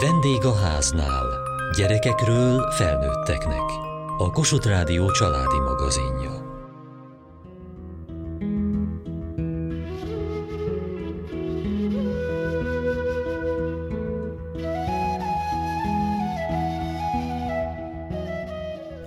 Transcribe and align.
Vendég 0.00 0.44
a 0.44 0.54
háznál. 0.54 1.26
Gyerekekről 1.76 2.70
felnőtteknek. 2.70 3.62
A 4.18 4.30
Kossuth 4.30 4.66
Rádió 4.66 5.10
családi 5.10 5.58
magazinja. 5.58 6.42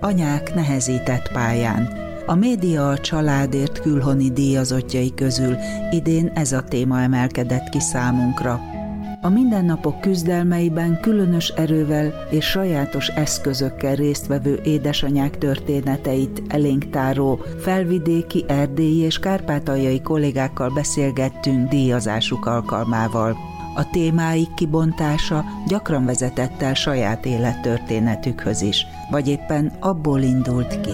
Anyák 0.00 0.54
nehezített 0.54 1.32
pályán. 1.32 1.88
A 2.26 2.34
média 2.34 2.88
a 2.88 2.98
családért 2.98 3.80
külhoni 3.80 4.30
díjazottjai 4.30 5.14
közül 5.14 5.56
idén 5.90 6.32
ez 6.34 6.52
a 6.52 6.62
téma 6.62 7.00
emelkedett 7.00 7.68
ki 7.68 7.80
számunkra. 7.80 8.67
A 9.20 9.28
mindennapok 9.28 10.00
küzdelmeiben 10.00 11.00
különös 11.00 11.48
erővel 11.48 12.12
és 12.30 12.44
sajátos 12.44 13.08
eszközökkel 13.08 13.94
résztvevő 13.94 14.60
édesanyák 14.64 15.38
történeteit 15.38 16.42
elénk 16.48 16.90
táró 16.90 17.40
felvidéki, 17.60 18.44
erdélyi 18.48 18.98
és 18.98 19.18
kárpátaljai 19.18 20.00
kollégákkal 20.00 20.70
beszélgettünk 20.70 21.68
díjazásuk 21.68 22.46
alkalmával. 22.46 23.36
A 23.74 23.90
témáik 23.90 24.54
kibontása 24.54 25.44
gyakran 25.66 26.04
vezetett 26.04 26.62
el 26.62 26.74
saját 26.74 27.26
élettörténetükhöz 27.26 28.62
is, 28.62 28.86
vagy 29.10 29.28
éppen 29.28 29.72
abból 29.80 30.20
indult 30.20 30.80
ki. 30.80 30.92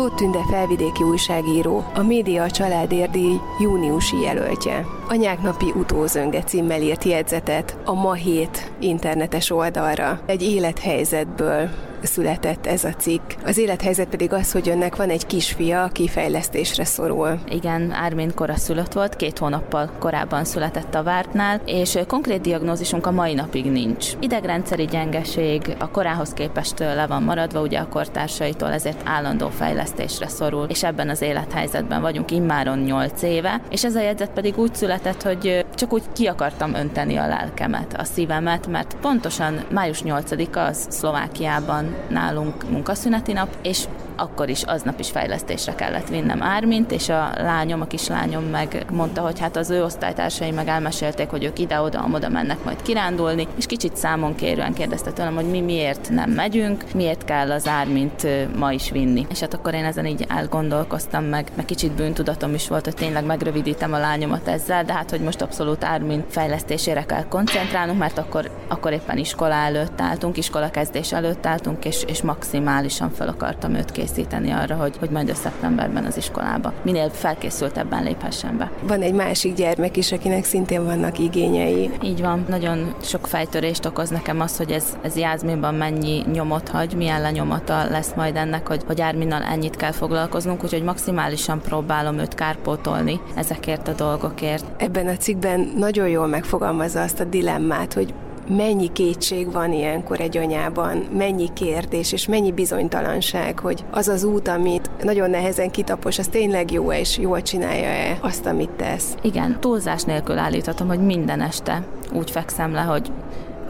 Tóth 0.00 0.14
Tünde 0.14 0.44
felvidéki 0.50 1.02
újságíró, 1.02 1.84
a 1.94 2.02
Média 2.02 2.50
Családérdíj 2.50 3.40
júniusi 3.58 4.20
jelöltje. 4.20 4.99
Anyák 5.12 5.42
napi 5.42 5.72
utózönge 5.76 6.42
címmel 6.42 6.82
írt 6.82 7.04
jegyzetet 7.04 7.76
a 7.84 7.94
Ma 7.94 8.12
Hét 8.12 8.72
internetes 8.78 9.50
oldalra. 9.50 10.20
Egy 10.26 10.42
élethelyzetből 10.42 11.68
született 12.02 12.66
ez 12.66 12.84
a 12.84 12.92
cikk. 12.92 13.30
Az 13.44 13.58
élethelyzet 13.58 14.08
pedig 14.08 14.32
az, 14.32 14.52
hogy 14.52 14.68
önnek 14.68 14.96
van 14.96 15.08
egy 15.08 15.26
kisfia, 15.26 15.82
aki 15.82 16.08
fejlesztésre 16.08 16.84
szorul. 16.84 17.38
Igen, 17.48 17.92
Ármin 17.92 18.32
szülött 18.54 18.92
volt, 18.92 19.16
két 19.16 19.38
hónappal 19.38 19.90
korábban 19.98 20.44
született 20.44 20.94
a 20.94 21.02
vártnál, 21.02 21.60
és 21.64 21.98
konkrét 22.06 22.40
diagnózisunk 22.40 23.06
a 23.06 23.10
mai 23.10 23.34
napig 23.34 23.64
nincs. 23.64 24.12
Idegrendszeri 24.20 24.84
gyengeség 24.84 25.76
a 25.78 25.90
korához 25.90 26.32
képest 26.32 26.78
le 26.78 27.06
van 27.06 27.22
maradva, 27.22 27.60
ugye 27.60 27.78
a 27.78 27.88
kortársaitól, 27.88 28.72
ezért 28.72 29.02
állandó 29.04 29.48
fejlesztésre 29.48 30.28
szorul, 30.28 30.66
és 30.68 30.82
ebben 30.82 31.08
az 31.08 31.22
élethelyzetben 31.22 32.00
vagyunk 32.00 32.30
immáron 32.30 32.78
8 32.78 33.22
éve, 33.22 33.60
és 33.70 33.84
ez 33.84 33.94
a 33.94 34.00
jegyzet 34.00 34.30
pedig 34.30 34.58
úgy 34.58 34.74
született, 34.74 34.99
hogy 35.22 35.66
csak 35.74 35.92
úgy 35.92 36.02
ki 36.12 36.26
akartam 36.26 36.74
önteni 36.74 37.16
a 37.16 37.26
lelkemet, 37.26 37.94
a 37.98 38.04
szívemet, 38.04 38.66
mert 38.66 38.96
pontosan 39.00 39.64
május 39.70 40.02
8-a 40.04 40.58
az 40.58 40.86
Szlovákiában 40.88 41.94
nálunk 42.08 42.70
munkaszüneti 42.70 43.32
nap, 43.32 43.56
és 43.62 43.84
akkor 44.20 44.48
is 44.48 44.62
aznap 44.62 45.00
is 45.00 45.10
fejlesztésre 45.10 45.74
kellett 45.74 46.08
vinnem 46.08 46.42
Ármint, 46.42 46.92
és 46.92 47.08
a 47.08 47.30
lányom, 47.36 47.80
a 47.80 47.86
kislányom 47.86 48.44
meg 48.44 48.84
mondta, 48.92 49.20
hogy 49.20 49.40
hát 49.40 49.56
az 49.56 49.70
ő 49.70 49.84
osztálytársai 49.84 50.50
meg 50.50 50.68
elmesélték, 50.68 51.30
hogy 51.30 51.44
ők 51.44 51.58
ide-oda, 51.58 52.08
oda 52.12 52.28
mennek 52.28 52.64
majd 52.64 52.82
kirándulni, 52.82 53.46
és 53.56 53.66
kicsit 53.66 53.96
számon 53.96 54.34
kérően 54.34 54.72
kérdezte 54.72 55.10
tőlem, 55.10 55.34
hogy 55.34 55.50
mi 55.50 55.60
miért 55.60 56.10
nem 56.10 56.30
megyünk, 56.30 56.84
miért 56.94 57.24
kell 57.24 57.50
az 57.50 57.68
Ármint 57.68 58.26
ma 58.56 58.72
is 58.72 58.90
vinni. 58.90 59.26
És 59.30 59.40
hát 59.40 59.54
akkor 59.54 59.74
én 59.74 59.84
ezen 59.84 60.06
így 60.06 60.24
elgondolkoztam 60.28 61.24
meg, 61.24 61.50
meg 61.54 61.64
kicsit 61.64 61.92
bűntudatom 61.92 62.54
is 62.54 62.68
volt, 62.68 62.84
hogy 62.84 62.94
tényleg 62.94 63.24
megrövidítem 63.24 63.92
a 63.92 63.98
lányomat 63.98 64.48
ezzel, 64.48 64.84
de 64.84 64.92
hát, 64.92 65.10
hogy 65.10 65.20
most 65.20 65.42
abszolút 65.42 65.84
Ármin 65.84 66.24
fejlesztésére 66.28 67.04
kell 67.04 67.24
koncentrálnunk, 67.28 67.98
mert 67.98 68.18
akkor, 68.18 68.50
akkor 68.68 68.92
éppen 68.92 69.18
iskola 69.18 69.54
előtt 69.54 70.00
álltunk, 70.00 70.36
iskola 70.36 70.70
kezdés 70.70 71.12
előtt 71.12 71.46
álltunk, 71.46 71.84
és, 71.84 72.04
és 72.06 72.22
maximálisan 72.22 73.10
fel 73.10 73.28
akartam 73.28 73.74
őt 73.74 73.90
készíteni 73.90 74.09
készíteni 74.14 74.50
arra, 74.50 74.74
hogy, 74.74 74.96
hogy 74.98 75.10
majd 75.10 75.28
a 75.28 75.34
szeptemberben 75.34 76.04
az 76.04 76.16
iskolába 76.16 76.72
minél 76.82 77.10
felkészültebben 77.10 78.02
léphessen 78.02 78.56
be. 78.56 78.70
Van 78.82 79.02
egy 79.02 79.14
másik 79.14 79.54
gyermek 79.54 79.96
is, 79.96 80.12
akinek 80.12 80.44
szintén 80.44 80.84
vannak 80.84 81.18
igényei. 81.18 81.90
Így 82.02 82.20
van, 82.20 82.44
nagyon 82.48 82.94
sok 83.02 83.26
fejtörést 83.26 83.86
okoz 83.86 84.08
nekem 84.08 84.40
az, 84.40 84.56
hogy 84.56 84.70
ez, 84.70 84.84
ez 85.02 85.16
Jászminban 85.16 85.74
mennyi 85.74 86.24
nyomot 86.32 86.68
hagy, 86.68 86.94
milyen 86.94 87.20
lenyomata 87.20 87.84
lesz 87.90 88.12
majd 88.16 88.36
ennek, 88.36 88.68
hogy, 88.68 88.82
hogy 88.86 89.00
Árminnal 89.00 89.42
ennyit 89.42 89.76
kell 89.76 89.92
foglalkoznunk, 89.92 90.64
úgyhogy 90.64 90.82
maximálisan 90.82 91.60
próbálom 91.60 92.18
őt 92.18 92.34
kárpótolni 92.34 93.20
ezekért 93.34 93.88
a 93.88 93.92
dolgokért. 93.92 94.64
Ebben 94.76 95.06
a 95.06 95.16
cikkben 95.16 95.72
nagyon 95.76 96.08
jól 96.08 96.26
megfogalmazza 96.26 97.02
azt 97.02 97.20
a 97.20 97.24
dilemmát, 97.24 97.92
hogy 97.92 98.14
mennyi 98.56 98.92
kétség 98.92 99.52
van 99.52 99.72
ilyenkor 99.72 100.20
egy 100.20 100.36
anyában, 100.36 100.96
mennyi 101.16 101.52
kérdés 101.52 102.12
és 102.12 102.26
mennyi 102.26 102.52
bizonytalanság, 102.52 103.58
hogy 103.58 103.84
az 103.90 104.08
az 104.08 104.24
út, 104.24 104.48
amit 104.48 104.90
nagyon 105.02 105.30
nehezen 105.30 105.70
kitapos, 105.70 106.18
az 106.18 106.28
tényleg 106.28 106.70
jó 106.70 106.92
és 106.92 107.18
jól 107.18 107.42
csinálja-e 107.42 108.18
azt, 108.20 108.46
amit 108.46 108.70
tesz. 108.70 109.14
Igen, 109.22 109.60
túlzás 109.60 110.02
nélkül 110.02 110.38
állíthatom, 110.38 110.88
hogy 110.88 111.00
minden 111.00 111.40
este 111.40 111.86
úgy 112.12 112.30
fekszem 112.30 112.72
le, 112.72 112.80
hogy 112.80 113.12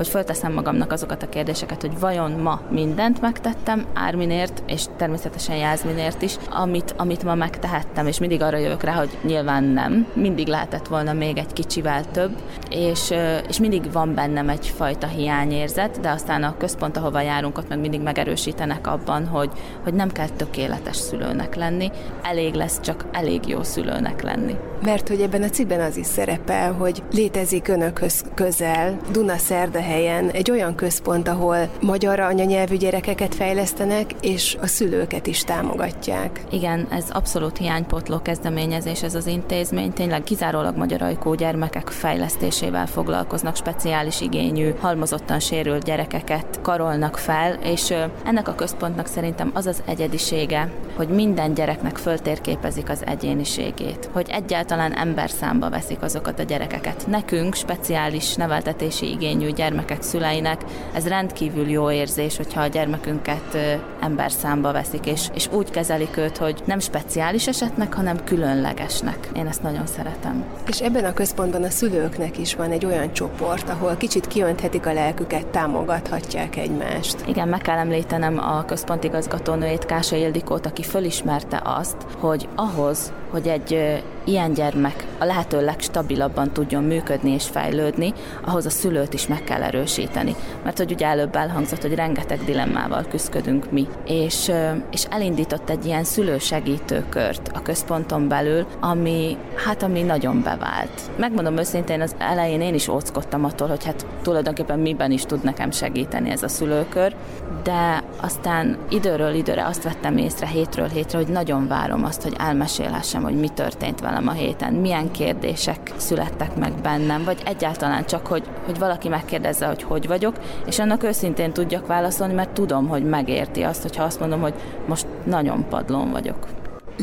hogy 0.00 0.08
fölteszem 0.08 0.52
magamnak 0.52 0.92
azokat 0.92 1.22
a 1.22 1.28
kérdéseket, 1.28 1.80
hogy 1.80 1.98
vajon 1.98 2.30
ma 2.30 2.60
mindent 2.70 3.20
megtettem 3.20 3.86
Árminért, 3.94 4.62
és 4.66 4.84
természetesen 4.96 5.56
Jászminért 5.56 6.22
is, 6.22 6.36
amit, 6.50 6.94
amit 6.96 7.24
ma 7.24 7.34
megtehettem, 7.34 8.06
és 8.06 8.18
mindig 8.18 8.42
arra 8.42 8.56
jövök 8.56 8.82
rá, 8.82 8.92
hogy 8.92 9.18
nyilván 9.22 9.64
nem, 9.64 10.06
mindig 10.12 10.46
lehetett 10.46 10.86
volna 10.86 11.12
még 11.12 11.38
egy 11.38 11.52
kicsivel 11.52 12.10
több, 12.10 12.36
és, 12.70 13.12
és 13.48 13.58
mindig 13.58 13.92
van 13.92 14.14
bennem 14.14 14.48
egyfajta 14.48 15.06
hiányérzet, 15.06 16.00
de 16.00 16.10
aztán 16.10 16.42
a 16.42 16.56
központ, 16.56 16.96
ahova 16.96 17.20
járunk, 17.20 17.58
ott 17.58 17.68
meg 17.68 17.80
mindig 17.80 18.00
megerősítenek 18.00 18.86
abban, 18.86 19.26
hogy, 19.26 19.50
hogy 19.82 19.94
nem 19.94 20.10
kell 20.10 20.28
tökéletes 20.28 20.96
szülőnek 20.96 21.54
lenni, 21.54 21.90
elég 22.22 22.54
lesz 22.54 22.80
csak 22.80 23.04
elég 23.12 23.48
jó 23.48 23.62
szülőnek 23.62 24.22
lenni. 24.22 24.56
Mert 24.82 25.08
hogy 25.08 25.20
ebben 25.20 25.42
a 25.42 25.48
cikkben 25.48 25.80
az 25.80 25.96
is 25.96 26.06
szerepel, 26.06 26.72
hogy 26.72 27.02
létezik 27.12 27.68
önökhöz 27.68 28.24
közel 28.34 28.96
Dunaszerdahelyen 29.12 29.88
helyen 29.90 30.30
egy 30.30 30.50
olyan 30.50 30.74
központ, 30.74 31.28
ahol 31.28 31.68
magyar 31.80 32.20
anyanyelvű 32.20 32.76
gyerekeket 32.76 33.34
fejlesztenek, 33.34 34.14
és 34.20 34.56
a 34.60 34.66
szülőket 34.66 35.26
is 35.26 35.44
támogatják. 35.44 36.44
Igen, 36.50 36.86
ez 36.90 37.04
abszolút 37.10 37.58
hiánypotló 37.58 38.22
kezdeményezés 38.22 39.02
ez 39.02 39.14
az 39.14 39.26
intézmény. 39.26 39.92
Tényleg 39.92 40.22
kizárólag 40.22 40.76
magyar 40.76 41.02
ajkó 41.02 41.34
gyermekek 41.34 41.88
fejlesztésével 41.88 42.86
foglalkoznak, 42.86 43.56
speciális 43.56 44.20
igényű, 44.20 44.70
halmozottan 44.80 45.40
sérült 45.40 45.84
gyerekeket 45.84 46.60
karolnak 46.62 47.16
fel, 47.16 47.58
és 47.62 47.94
ennek 48.24 48.48
a 48.48 48.54
központnak 48.54 49.06
szerintem 49.06 49.50
az 49.54 49.66
az 49.66 49.82
egyedisége, 49.86 50.70
hogy 50.96 51.08
minden 51.08 51.54
gyereknek 51.54 51.96
föltérképezik 51.96 52.88
az 52.88 53.02
egyéniségét, 53.06 54.08
hogy 54.12 54.28
egyáltalán 54.30 54.92
ember 54.92 55.30
számba 55.30 55.70
veszik 55.70 56.02
azokat 56.02 56.38
a 56.38 56.42
gyerekeket. 56.42 57.06
Nekünk 57.06 57.54
speciális 57.54 58.34
neveltetési 58.34 59.10
igényű 59.10 59.50
gyermek 59.50 59.79
gyermekek 59.80 60.02
szüleinek 60.02 60.64
ez 60.92 61.08
rendkívül 61.08 61.68
jó 61.68 61.90
érzés, 61.90 62.36
hogyha 62.36 62.60
a 62.60 62.66
gyermekünket 62.66 63.56
ember 64.00 64.32
számba 64.32 64.72
veszik, 64.72 65.06
és, 65.06 65.28
és 65.34 65.48
úgy 65.52 65.70
kezelik 65.70 66.16
őt, 66.16 66.36
hogy 66.36 66.62
nem 66.64 66.78
speciális 66.78 67.46
esetnek, 67.46 67.94
hanem 67.94 68.24
különlegesnek. 68.24 69.28
Én 69.36 69.46
ezt 69.46 69.62
nagyon 69.62 69.86
szeretem. 69.86 70.44
És 70.66 70.80
ebben 70.80 71.04
a 71.04 71.12
központban 71.12 71.62
a 71.62 71.70
szülőknek 71.70 72.38
is 72.38 72.54
van 72.54 72.70
egy 72.70 72.84
olyan 72.84 73.12
csoport, 73.12 73.68
ahol 73.68 73.96
kicsit 73.96 74.26
kiönthetik 74.26 74.86
a 74.86 74.92
lelküket, 74.92 75.46
támogathatják 75.46 76.56
egymást. 76.56 77.16
Igen, 77.26 77.48
meg 77.48 77.60
kell 77.60 77.78
említenem 77.78 78.38
a 78.38 78.64
központ 78.64 79.04
igazgatónőjét, 79.04 79.86
Kása 79.86 80.16
Ildikót, 80.16 80.66
aki 80.66 80.82
fölismerte 80.82 81.62
azt, 81.64 81.96
hogy 82.18 82.48
ahhoz, 82.56 83.12
hogy 83.30 83.48
egy 83.48 84.02
ilyen 84.30 84.52
gyermek 84.52 85.06
a 85.18 85.24
lehető 85.24 85.64
legstabilabban 85.64 86.52
tudjon 86.52 86.84
működni 86.84 87.30
és 87.30 87.48
fejlődni, 87.48 88.12
ahhoz 88.44 88.66
a 88.66 88.70
szülőt 88.70 89.14
is 89.14 89.26
meg 89.26 89.44
kell 89.44 89.62
erősíteni. 89.62 90.34
Mert 90.64 90.78
hogy 90.78 90.92
ugye 90.92 91.06
előbb 91.06 91.34
elhangzott, 91.34 91.82
hogy 91.82 91.94
rengeteg 91.94 92.44
dilemmával 92.44 93.04
küzdködünk 93.10 93.70
mi. 93.70 93.86
És, 94.06 94.52
és 94.90 95.04
elindított 95.04 95.70
egy 95.70 95.86
ilyen 95.86 96.04
szülősegítőkört 96.04 97.50
a 97.54 97.62
központon 97.62 98.28
belül, 98.28 98.66
ami 98.80 99.36
hát 99.64 99.82
ami 99.82 100.02
nagyon 100.02 100.42
bevált. 100.42 101.10
Megmondom 101.16 101.56
őszintén, 101.56 102.00
az 102.00 102.14
elején 102.18 102.60
én 102.60 102.74
is 102.74 102.88
óckodtam 102.88 103.44
attól, 103.44 103.68
hogy 103.68 103.84
hát 103.84 104.06
tulajdonképpen 104.22 104.78
miben 104.78 105.10
is 105.10 105.22
tud 105.22 105.44
nekem 105.44 105.70
segíteni 105.70 106.30
ez 106.30 106.42
a 106.42 106.48
szülőkör, 106.48 107.14
de 107.62 108.02
aztán 108.20 108.78
időről 108.88 109.34
időre 109.34 109.66
azt 109.66 109.82
vettem 109.82 110.16
észre 110.16 110.46
hétről 110.46 110.88
hétre, 110.88 111.18
hogy 111.18 111.28
nagyon 111.28 111.68
várom 111.68 112.04
azt, 112.04 112.22
hogy 112.22 112.36
elmesélhessem, 112.38 113.22
hogy 113.22 113.34
mi 113.34 113.48
történt 113.48 114.00
velem 114.00 114.19
a 114.28 114.32
héten, 114.32 114.72
milyen 114.72 115.10
kérdések 115.10 115.92
születtek 115.96 116.56
meg 116.56 116.72
bennem, 116.82 117.24
vagy 117.24 117.42
egyáltalán 117.44 118.04
csak, 118.04 118.26
hogy, 118.26 118.42
hogy 118.64 118.78
valaki 118.78 119.08
megkérdezze, 119.08 119.66
hogy 119.66 119.82
hogy 119.82 120.06
vagyok, 120.06 120.36
és 120.66 120.78
annak 120.78 121.02
őszintén 121.02 121.52
tudjak 121.52 121.86
válaszolni, 121.86 122.34
mert 122.34 122.50
tudom, 122.50 122.88
hogy 122.88 123.04
megérti 123.04 123.62
azt, 123.62 123.82
hogyha 123.82 124.02
azt 124.02 124.20
mondom, 124.20 124.40
hogy 124.40 124.54
most 124.86 125.06
nagyon 125.24 125.68
padlón 125.68 126.10
vagyok. 126.10 126.46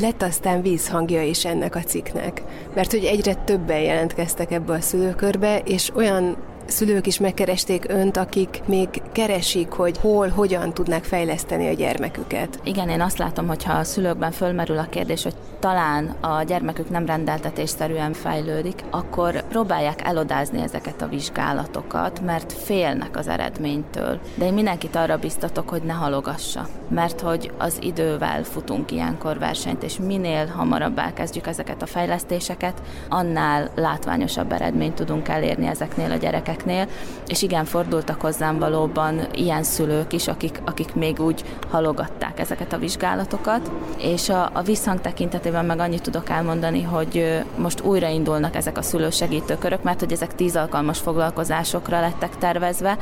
lett 0.02 0.22
aztán 0.22 0.62
vízhangja 0.62 1.24
is 1.24 1.46
ennek 1.46 1.76
a 1.76 1.80
cikknek, 1.80 2.42
mert 2.74 2.92
hogy 2.92 3.04
egyre 3.04 3.34
többen 3.34 3.80
jelentkeztek 3.80 4.52
ebbe 4.52 4.74
a 4.74 4.82
szülőkörbe, 4.82 5.60
és 5.60 5.92
olyan 5.96 6.38
szülők 6.68 7.08
is 7.08 7.20
megkeresték 7.20 7.86
önt, 7.88 8.18
akik 8.18 8.62
még 8.66 9.02
keresik, 9.18 9.72
hogy 9.72 9.98
hol, 9.98 10.30
hogyan 10.30 10.74
tudnak 10.74 11.04
fejleszteni 11.04 11.68
a 11.68 11.74
gyermeküket. 11.74 12.60
Igen, 12.64 12.90
én 12.90 13.02
azt 13.02 13.18
látom, 13.18 13.48
hogyha 13.48 13.74
a 13.74 13.84
szülőkben 13.84 14.32
fölmerül 14.32 14.78
a 14.78 14.88
kérdés, 14.90 15.24
hogy 15.24 15.36
talán 15.60 16.06
a 16.22 16.44
gyermekük 16.44 16.90
nem 16.90 17.06
rendeltetésszerűen 17.06 18.14
fejlődik, 18.14 18.84
akkor 18.90 19.48
próbálják 19.48 20.08
elodázni 20.08 20.62
ezeket 20.62 21.02
a 21.02 21.08
vizsgálatokat, 21.08 22.22
mert 22.26 22.54
félnek 22.54 23.18
az 23.18 23.28
eredménytől. 23.28 24.20
De 24.36 24.46
én 24.46 24.54
mindenkit 24.54 24.96
arra 24.96 25.18
biztatok, 25.18 25.70
hogy 25.70 25.82
ne 25.82 25.94
halogassa, 25.94 26.68
mert 26.90 27.22
hogy 27.22 27.52
az 27.58 27.78
idővel 27.82 28.44
futunk 28.44 28.92
ilyenkor 28.92 29.40
versenyt, 29.40 29.84
és 29.84 29.98
minél 30.00 30.46
hamarabb 30.46 30.98
elkezdjük 30.98 31.48
ezeket 31.48 31.82
a 31.82 31.86
fejlesztéseket, 31.86 32.82
annál 33.10 33.70
látványosabb 33.76 34.52
eredményt 34.52 34.96
tudunk 34.96 35.28
elérni 35.28 35.68
ezeknél 35.68 36.12
a 36.12 36.16
gyerekek 36.16 36.58
gyerekeknél, 36.58 36.88
és 37.28 37.42
igen, 37.42 37.66
fordultak 37.66 38.22
hozzám 38.22 38.60
valóban 38.60 39.07
ilyen 39.34 39.64
szülők 39.64 40.14
is, 40.14 40.28
akik, 40.28 40.62
akik 40.66 40.94
még 40.96 41.20
úgy 41.20 41.44
halogatták 41.70 42.40
ezeket 42.40 42.74
a 42.74 42.78
vizsgálatokat, 42.78 43.72
és 43.98 44.30
a, 44.30 44.50
a 44.54 44.62
visszhang 44.62 45.02
tekintetében 45.02 45.66
meg 45.66 45.80
annyit 45.80 46.02
tudok 46.02 46.30
elmondani, 46.30 46.82
hogy 46.82 47.44
most 47.58 47.82
újraindulnak 47.82 48.56
ezek 48.56 48.78
a 48.78 48.82
szülősegítőkörök, 48.82 49.84
mert 49.84 50.00
hogy 50.00 50.12
ezek 50.12 50.36
tíz 50.36 50.56
alkalmas 50.56 51.00
foglalkozásokra 51.00 52.00
lettek 52.00 52.38
tervezve, 52.38 52.98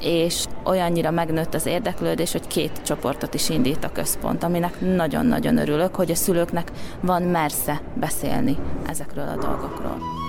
és 0.00 0.44
olyannyira 0.64 1.10
megnőtt 1.10 1.54
az 1.54 1.66
érdeklődés, 1.66 2.32
hogy 2.32 2.46
két 2.46 2.80
csoportot 2.82 3.34
is 3.34 3.48
indít 3.48 3.84
a 3.84 3.92
központ, 3.92 4.44
aminek 4.44 4.80
nagyon-nagyon 4.80 5.58
örülök, 5.58 5.94
hogy 5.94 6.10
a 6.10 6.14
szülőknek 6.14 6.72
van 7.00 7.22
mersze 7.22 7.80
beszélni 7.94 8.56
ezekről 8.86 9.28
a 9.28 9.36
dolgokról. 9.36 10.27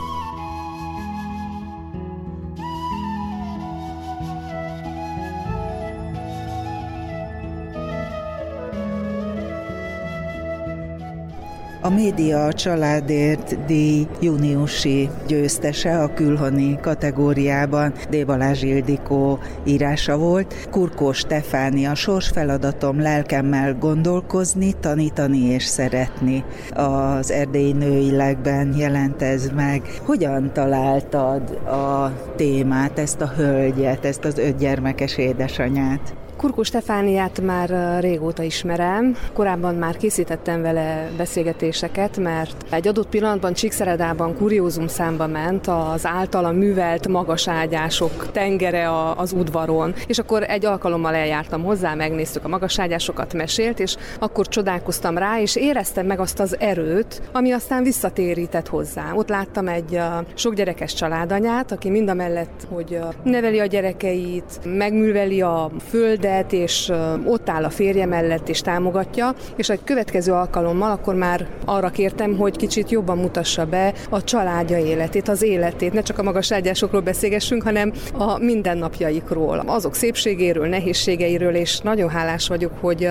A 11.81 11.90
média 11.90 12.46
a 12.46 12.54
családért 12.54 13.66
díj 13.66 14.08
júniusi 14.22 15.10
győztese 15.28 16.02
a 16.02 16.14
külhoni 16.14 16.80
kategóriában 16.81 17.94
D. 18.10 18.26
Balázs 18.26 18.62
Ildikó 18.64 19.40
írása 19.64 20.18
volt. 20.18 20.68
Kurkó 20.70 21.12
Stefánia 21.12 21.96
sors 21.96 22.28
feladatom 22.30 23.02
lelkemmel 23.02 23.74
gondolkozni, 23.74 24.72
tanítani 24.80 25.40
és 25.40 25.64
szeretni. 25.64 26.44
Az 26.74 27.31
erdélyi 27.31 27.72
nőilegben 27.72 28.76
jelent 28.78 29.22
ez 29.22 29.50
meg. 29.56 29.81
Hogyan 30.06 30.54
találtad 30.54 31.50
a 31.66 32.14
témát, 32.36 33.00
ezt 33.00 33.22
a 33.22 33.28
hölgyet, 33.36 34.06
ezt 34.06 34.26
az 34.26 34.38
öt 34.38 34.58
gyermekes 34.58 35.18
édesanyát? 35.18 36.14
Kurkó 36.40 36.64
Stefániát 36.64 37.42
már 37.42 38.00
régóta 38.00 38.44
ismerem, 38.44 39.16
korábban 39.34 39.76
már 39.76 39.98
készítettem 39.98 40.62
vele 40.62 41.10
beszélgetéseket, 41.18 42.18
mert 42.18 42.66
egy 42.70 42.88
adott 42.88 43.10
pillanatban 43.10 43.54
Csíkszeredában 43.54 44.36
kuriózum 44.36 44.88
számba 44.88 45.28
ment 45.28 45.68
az 45.68 46.06
általa 46.06 46.52
művelt 46.52 47.08
magas 47.08 47.48
ágyások 47.48 48.32
tengere 48.32 49.12
az 49.16 49.32
udvaron, 49.32 49.94
és 50.08 50.18
akkor 50.20 50.44
egy 50.44 50.66
alkalommal 50.66 51.16
eljártam 51.16 51.64
hozzá, 51.64 51.94
megnéztük 51.94 52.46
a 52.46 52.48
magas 52.48 52.80
ágyásokat, 52.80 53.34
mesélt, 53.34 53.80
és 53.80 53.96
akkor 54.20 54.48
csodálkoztam 54.48 55.18
rá, 55.18 55.42
és 55.42 55.56
éreztem 55.56 56.06
meg 56.06 56.20
azt 56.20 56.40
az 56.40 56.60
erőt, 56.60 57.22
ami 57.32 57.52
aztán 57.52 57.84
visszatérített 57.84 58.68
hozzá. 58.68 59.14
Ott 59.14 59.30
láttam 59.30 59.68
egy 59.68 60.00
sok 60.34 60.54
gyerekes 60.54 60.94
családanyát, 60.94 61.72
aki 61.72 61.90
mind 61.90 62.10
a 62.10 62.14
mellett, 62.14 62.68
hogy 62.70 63.00
neveli 63.24 63.60
a 63.60 63.66
gyerekeit, 63.66 64.60
megműveli 64.64 65.42
a 65.42 65.72
földet, 65.90 66.28
földet, 66.30 66.54
és 66.54 66.92
ott 67.26 67.50
áll 67.50 67.64
a 67.64 67.70
férje 67.70 68.06
mellett, 68.06 68.50
és 68.50 68.62
támogatja, 68.62 69.34
és 69.56 69.70
egy 69.70 69.84
következő 69.84 70.31
alkalommal 70.31 70.92
akkor 70.92 71.16
már 71.16 71.48
arra 71.66 71.90
kértem, 71.90 72.38
hogy 72.38 72.58
kicsit 72.58 72.90
jobban 72.90 73.18
mutassa 73.18 73.66
be 73.66 73.94
a 74.10 74.24
családja 74.24 74.78
életét, 74.78 75.28
az 75.28 75.42
életét, 75.42 75.94
ne 75.94 76.02
csak 76.02 76.20
a 76.20 76.24
magas 76.24 76.52
ágyásokról 76.52 77.02
beszélgessünk, 77.02 77.64
hanem 77.64 77.92
a 78.14 78.38
mindennapjaikról, 78.38 79.64
azok 79.66 79.96
szépségéről, 79.96 80.68
nehézségeiről, 80.68 81.56
és 81.56 81.80
nagyon 81.80 82.10
hálás 82.10 82.48
vagyok, 82.48 82.72
hogy 82.81 83.10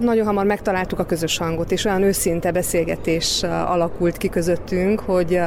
nagyon 0.00 0.26
hamar 0.26 0.44
megtaláltuk 0.44 0.98
a 0.98 1.06
közös 1.06 1.38
hangot, 1.38 1.72
és 1.72 1.84
olyan 1.84 2.02
őszinte 2.02 2.50
beszélgetés 2.50 3.42
alakult 3.42 4.16
ki 4.16 4.28
közöttünk, 4.28 5.00
hogy 5.00 5.40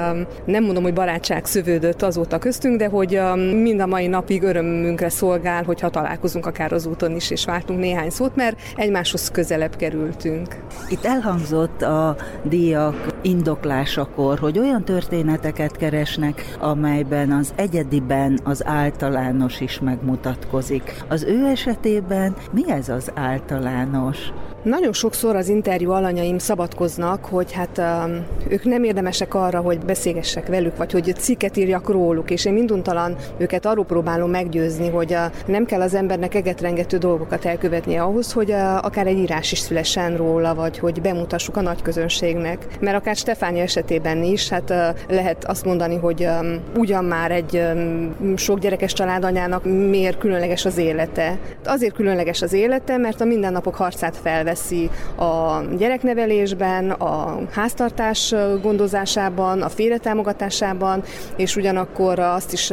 nem 0.45 0.63
mondom, 0.63 0.83
hogy 0.83 0.94
barátság 0.94 1.45
szövődött 1.45 2.01
azóta 2.01 2.38
köztünk, 2.38 2.77
de 2.77 2.88
hogy 2.88 3.19
mind 3.62 3.80
a 3.80 3.86
mai 3.86 4.07
napig 4.07 4.44
örömünkre 4.44 5.10
szolgál, 5.10 5.63
hogyha 5.63 5.89
találkozunk 5.89 6.45
akár 6.45 6.74
az 6.74 6.86
úton 6.86 7.08
úton 7.09 7.15
is, 7.15 7.29
és 7.29 7.45
váltunk 7.45 7.79
néhány 7.79 8.09
szót, 8.09 8.35
mert 8.35 8.61
egymáshoz 8.75 9.31
közelebb 9.31 9.75
kerültünk. 9.75 10.56
Itt 10.89 11.06
elhangzott 11.06 11.81
a 11.81 12.15
díjak 12.44 13.07
indoklásakor, 13.21 14.39
hogy 14.39 14.59
olyan 14.59 14.83
történeteket 14.83 15.77
keresnek, 15.77 16.56
amelyben 16.59 17.31
az 17.31 17.53
egyediben 17.56 18.39
az 18.44 18.65
általános 18.65 19.59
is 19.59 19.79
megmutatkozik. 19.79 21.03
Az 21.07 21.23
ő 21.23 21.45
esetében 21.45 22.35
mi 22.51 22.71
ez 22.71 22.89
az 22.89 23.11
általános? 23.15 24.17
Nagyon 24.63 24.94
sokszor 24.94 25.35
az 25.35 25.47
interjú 25.47 25.91
alanyaim 25.91 26.38
szabadkoznak, 26.38 27.25
hogy 27.25 27.51
hát 27.51 27.77
um, 27.77 28.25
ők 28.50 28.63
nem 28.63 28.83
érdemesek 28.83 29.33
arra, 29.33 29.59
hogy 29.59 29.79
beszélgessek 29.79 30.47
velük, 30.47 30.77
vagy 30.77 30.91
hogy 30.91 31.15
cikket 31.17 31.57
írjak 31.57 31.89
róluk, 31.89 32.31
és 32.31 32.45
én 32.45 32.53
minduntalan 32.53 33.15
őket 33.38 33.65
arról 33.65 33.85
próbálom 33.85 34.29
meggyőzni, 34.29 34.89
hogy 34.89 35.11
uh, 35.11 35.19
nem 35.45 35.65
kell 35.65 35.81
az 35.81 35.94
embernek 35.94 36.35
egetrengető 36.35 36.97
dolgokat 36.97 37.45
elkövetnie 37.45 38.01
ahhoz, 38.01 38.31
hogy 38.33 38.50
uh, 38.50 38.75
akár 38.85 39.07
egy 39.07 39.17
írás 39.17 39.51
is 39.51 39.59
szülessen 39.59 40.17
róla, 40.17 40.56
vagy 40.56 40.79
hogy 40.79 41.01
bemutassuk 41.01 41.57
a 41.57 41.61
nagy 41.61 41.81
közönségnek. 41.81 42.65
Mert 42.79 42.97
akár 42.97 43.15
Stefánia 43.15 43.63
esetében 43.63 44.23
is, 44.23 44.50
hát 44.50 44.69
uh, 44.69 45.15
lehet 45.15 45.45
azt 45.45 45.65
mondani, 45.65 45.95
hogy 45.95 46.23
um, 46.23 46.59
ugyan 46.75 47.06
már 47.06 47.31
egy 47.31 47.61
um, 47.75 48.35
sok 48.38 48.59
gyerekes 48.59 48.94
családanyának 48.94 49.63
miért 49.65 50.17
különleges 50.17 50.65
az 50.65 50.77
élete. 50.77 51.38
Azért 51.65 51.94
különleges 51.94 52.41
az 52.41 52.53
élete, 52.53 52.97
mert 52.97 53.21
a 53.21 53.25
mindennapok 53.25 53.75
harcát 53.75 54.17
felvesz 54.17 54.47
veszi 54.50 54.90
a 55.16 55.62
gyereknevelésben, 55.78 56.92
a 56.92 57.40
háztartás 57.51 58.33
gondozásában, 58.62 59.62
a 59.62 59.69
félretámogatásában, 59.69 61.04
és 61.35 61.56
ugyanakkor 61.56 62.19
azt 62.19 62.54
is 62.54 62.71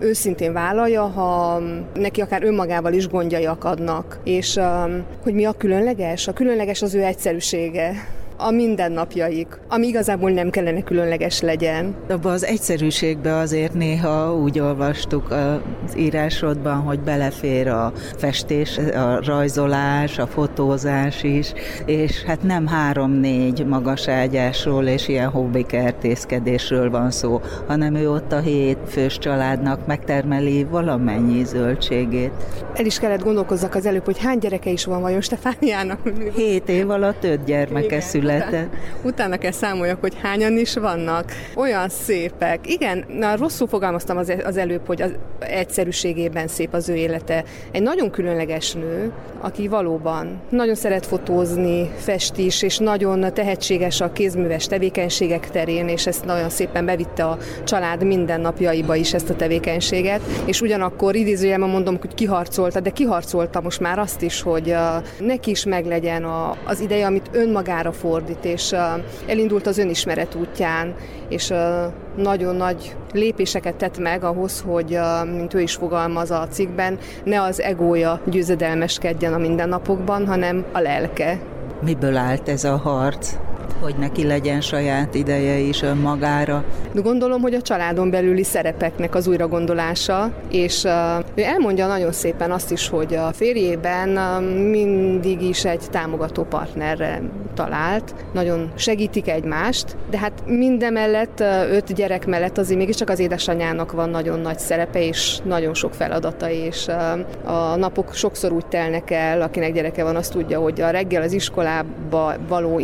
őszintén 0.00 0.52
vállalja, 0.52 1.02
ha 1.02 1.60
neki 1.94 2.20
akár 2.20 2.44
önmagával 2.44 2.92
is 2.92 3.08
gondjai 3.08 3.46
akadnak. 3.46 4.18
És 4.24 4.60
hogy 5.22 5.34
mi 5.34 5.44
a 5.44 5.52
különleges? 5.52 6.28
A 6.28 6.32
különleges 6.32 6.82
az 6.82 6.94
ő 6.94 7.02
egyszerűsége 7.02 7.92
a 8.44 8.50
mindennapjaik, 8.50 9.58
ami 9.68 9.86
igazából 9.86 10.30
nem 10.30 10.50
kellene 10.50 10.82
különleges 10.82 11.40
legyen. 11.40 11.94
Abba 12.08 12.30
az 12.30 12.44
egyszerűségbe 12.44 13.36
azért 13.36 13.74
néha 13.74 14.34
úgy 14.34 14.60
olvastuk 14.60 15.30
az 15.30 15.96
írásodban, 15.96 16.76
hogy 16.76 17.00
belefér 17.00 17.68
a 17.68 17.92
festés, 18.16 18.78
a 18.78 19.20
rajzolás, 19.24 20.18
a 20.18 20.26
fotózás 20.26 21.22
is, 21.22 21.52
és 21.86 22.22
hát 22.22 22.42
nem 22.42 22.66
három-négy 22.66 23.66
magas 23.66 24.08
ágyásról 24.08 24.84
és 24.84 25.08
ilyen 25.08 25.28
hobbi 25.28 25.62
kertészkedésről 25.66 26.90
van 26.90 27.10
szó, 27.10 27.40
hanem 27.66 27.94
ő 27.94 28.10
ott 28.10 28.32
a 28.32 28.40
hét 28.40 28.78
fős 28.88 29.18
családnak 29.18 29.86
megtermeli 29.86 30.64
valamennyi 30.64 31.44
zöldségét. 31.44 32.32
El 32.74 32.84
is 32.84 32.98
kellett 32.98 33.22
gondolkozzak 33.22 33.74
az 33.74 33.86
előbb, 33.86 34.04
hogy 34.04 34.18
hány 34.18 34.38
gyereke 34.38 34.70
is 34.70 34.84
van 34.84 35.00
vajon 35.00 35.20
Stefániának? 35.20 35.98
Hét 36.34 36.68
év 36.68 36.90
alatt 36.90 37.24
öt 37.24 37.44
gyermeke 37.44 38.00
született 38.00 38.30
Utána, 38.36 38.68
utána 39.02 39.36
kell 39.36 39.50
számoljak, 39.50 40.00
hogy 40.00 40.16
hányan 40.22 40.58
is 40.58 40.74
vannak. 40.74 41.32
Olyan 41.54 41.88
szépek. 41.88 42.70
Igen, 42.70 43.04
na, 43.18 43.36
rosszul 43.36 43.68
fogalmaztam 43.68 44.16
az, 44.16 44.32
az 44.44 44.56
előbb, 44.56 44.86
hogy 44.86 45.02
az 45.02 45.10
egyszerűségében 45.38 46.48
szép 46.48 46.74
az 46.74 46.88
ő 46.88 46.94
élete. 46.94 47.44
Egy 47.70 47.82
nagyon 47.82 48.10
különleges 48.10 48.72
nő, 48.72 49.12
aki 49.40 49.68
valóban 49.68 50.40
nagyon 50.48 50.74
szeret 50.74 51.06
fotózni, 51.06 51.90
fest 51.96 52.36
is, 52.38 52.62
és 52.62 52.78
nagyon 52.78 53.34
tehetséges 53.34 54.00
a 54.00 54.12
kézműves 54.12 54.66
tevékenységek 54.66 55.50
terén, 55.50 55.88
és 55.88 56.06
ezt 56.06 56.24
nagyon 56.24 56.48
szépen 56.48 56.84
bevitte 56.84 57.24
a 57.24 57.38
család 57.64 58.04
mindennapjaiba 58.04 58.94
is 58.94 59.14
ezt 59.14 59.30
a 59.30 59.36
tevékenységet, 59.36 60.20
és 60.44 60.60
ugyanakkor 60.60 61.14
idézőjelben 61.14 61.68
mondom, 61.68 61.96
hogy 62.00 62.14
kiharcolta, 62.14 62.80
de 62.80 62.90
kiharcolta 62.90 63.60
most 63.60 63.80
már 63.80 63.98
azt 63.98 64.22
is, 64.22 64.42
hogy 64.42 64.74
neki 65.18 65.50
is 65.50 65.64
meglegyen 65.64 66.24
az 66.64 66.80
ideje, 66.80 67.06
amit 67.06 67.30
önmagára 67.32 67.92
fordít, 67.92 68.21
fordít, 68.22 68.44
és 68.44 68.74
elindult 69.26 69.66
az 69.66 69.78
önismeret 69.78 70.34
útján, 70.34 70.94
és 71.28 71.52
nagyon 72.16 72.54
nagy 72.54 72.96
lépéseket 73.12 73.74
tett 73.74 73.98
meg 73.98 74.24
ahhoz, 74.24 74.64
hogy, 74.66 74.98
mint 75.36 75.54
ő 75.54 75.60
is 75.60 75.74
fogalmaz 75.74 76.30
a 76.30 76.46
cikkben, 76.50 76.98
ne 77.24 77.42
az 77.42 77.60
egója 77.60 78.20
győzedelmeskedjen 78.24 79.32
a 79.32 79.38
mindennapokban, 79.38 80.26
hanem 80.26 80.64
a 80.72 80.78
lelke. 80.78 81.38
Miből 81.84 82.16
állt 82.16 82.48
ez 82.48 82.64
a 82.64 82.76
harc? 82.76 83.34
Hogy 83.80 83.94
neki 83.98 84.26
legyen 84.26 84.60
saját 84.60 85.14
ideje 85.14 85.58
is 85.58 85.82
önmagára. 85.82 86.64
Gondolom, 86.94 87.40
hogy 87.40 87.54
a 87.54 87.62
családon 87.62 88.10
belüli 88.10 88.44
szerepeknek 88.44 89.14
az 89.14 89.26
újragondolása, 89.26 90.30
és 90.50 90.84
ő 91.34 91.42
elmondja 91.42 91.86
nagyon 91.86 92.12
szépen 92.12 92.50
azt 92.50 92.70
is, 92.70 92.88
hogy 92.88 93.14
a 93.14 93.32
férjében 93.32 94.42
mindig 94.42 95.42
is 95.42 95.64
egy 95.64 95.82
támogató 95.90 96.42
partnerre 96.42 97.22
talált, 97.54 98.14
nagyon 98.32 98.72
segítik 98.74 99.28
egymást, 99.28 99.96
de 100.10 100.18
hát 100.18 100.32
mindemellett, 100.46 101.40
öt 101.70 101.94
gyerek 101.94 102.26
mellett 102.26 102.58
azért 102.58 102.78
mégiscsak 102.78 103.08
az 103.08 103.18
édesanyának 103.18 103.92
van 103.92 104.10
nagyon 104.10 104.40
nagy 104.40 104.58
szerepe, 104.58 105.06
és 105.06 105.38
nagyon 105.44 105.74
sok 105.74 105.94
feladata, 105.94 106.50
és 106.50 106.88
a 107.44 107.76
napok 107.76 108.14
sokszor 108.14 108.52
úgy 108.52 108.66
telnek 108.66 109.10
el, 109.10 109.42
akinek 109.42 109.72
gyereke 109.72 110.04
van, 110.04 110.16
azt 110.16 110.32
tudja, 110.32 110.60
hogy 110.60 110.80
a 110.80 110.90
reggel 110.90 111.22
az 111.22 111.32
iskolába 111.32 112.34
való 112.48 112.78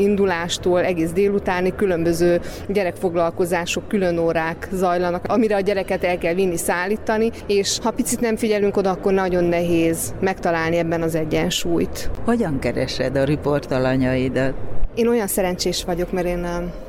indulástól 0.68 0.84
egész 0.84 1.12
délutáni 1.12 1.74
különböző 1.74 2.40
gyerekfoglalkozások, 2.68 3.88
külön 3.88 4.18
órák 4.18 4.68
zajlanak, 4.72 5.24
amire 5.28 5.56
a 5.56 5.60
gyereket 5.60 6.04
el 6.04 6.18
kell 6.18 6.34
vinni, 6.34 6.56
szállítani, 6.56 7.30
és 7.46 7.78
ha 7.82 7.90
picit 7.90 8.20
nem 8.20 8.36
figyelünk 8.36 8.76
oda, 8.76 8.90
akkor 8.90 9.12
nagyon 9.12 9.44
nehéz 9.44 10.14
megtalálni 10.20 10.76
ebben 10.76 11.02
az 11.02 11.14
egyensúlyt. 11.14 12.10
Hogyan 12.24 12.58
keresed 12.58 13.16
a 13.16 13.24
riportalanyaidat? 13.24 14.54
Én 14.94 15.08
olyan 15.08 15.26
szerencsés 15.26 15.84
vagyok, 15.84 16.12
mert 16.12 16.26
én, 16.26 16.46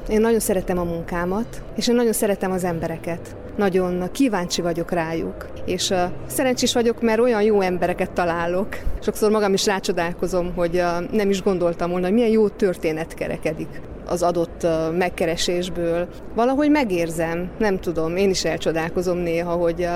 én 0.10 0.22
nagyon 0.22 0.40
szeretem 0.40 0.78
a 0.78 0.84
munkámat, 0.84 1.62
és 1.76 1.88
én 1.88 1.96
nagyon 1.96 2.14
szeretem 2.14 2.52
az 2.52 2.64
embereket. 2.64 3.36
Nagyon 3.60 4.12
kíváncsi 4.12 4.62
vagyok 4.62 4.92
rájuk, 4.92 5.48
és 5.66 5.94
szerencsés 6.28 6.74
vagyok, 6.74 7.02
mert 7.02 7.20
olyan 7.20 7.42
jó 7.42 7.62
embereket 7.62 8.12
találok. 8.12 8.68
Sokszor 9.02 9.32
magam 9.32 9.54
is 9.54 9.66
rácsodálkozom, 9.66 10.54
hogy 10.56 10.84
nem 11.12 11.30
is 11.30 11.42
gondoltam 11.42 11.90
volna, 11.90 12.06
hogy 12.06 12.16
milyen 12.16 12.30
jó 12.30 12.48
történet 12.48 13.14
kerekedik 13.14 13.82
az 14.06 14.24
adott 14.24 14.68
megkeresésből. 14.98 16.08
Valahogy 16.36 16.70
megérzem, 16.70 17.50
nem 17.58 17.80
tudom, 17.80 18.16
én 18.16 18.30
is 18.30 18.46
elcsodálkozom 18.46 19.18
néha, 19.18 19.52
hogy 19.52 19.88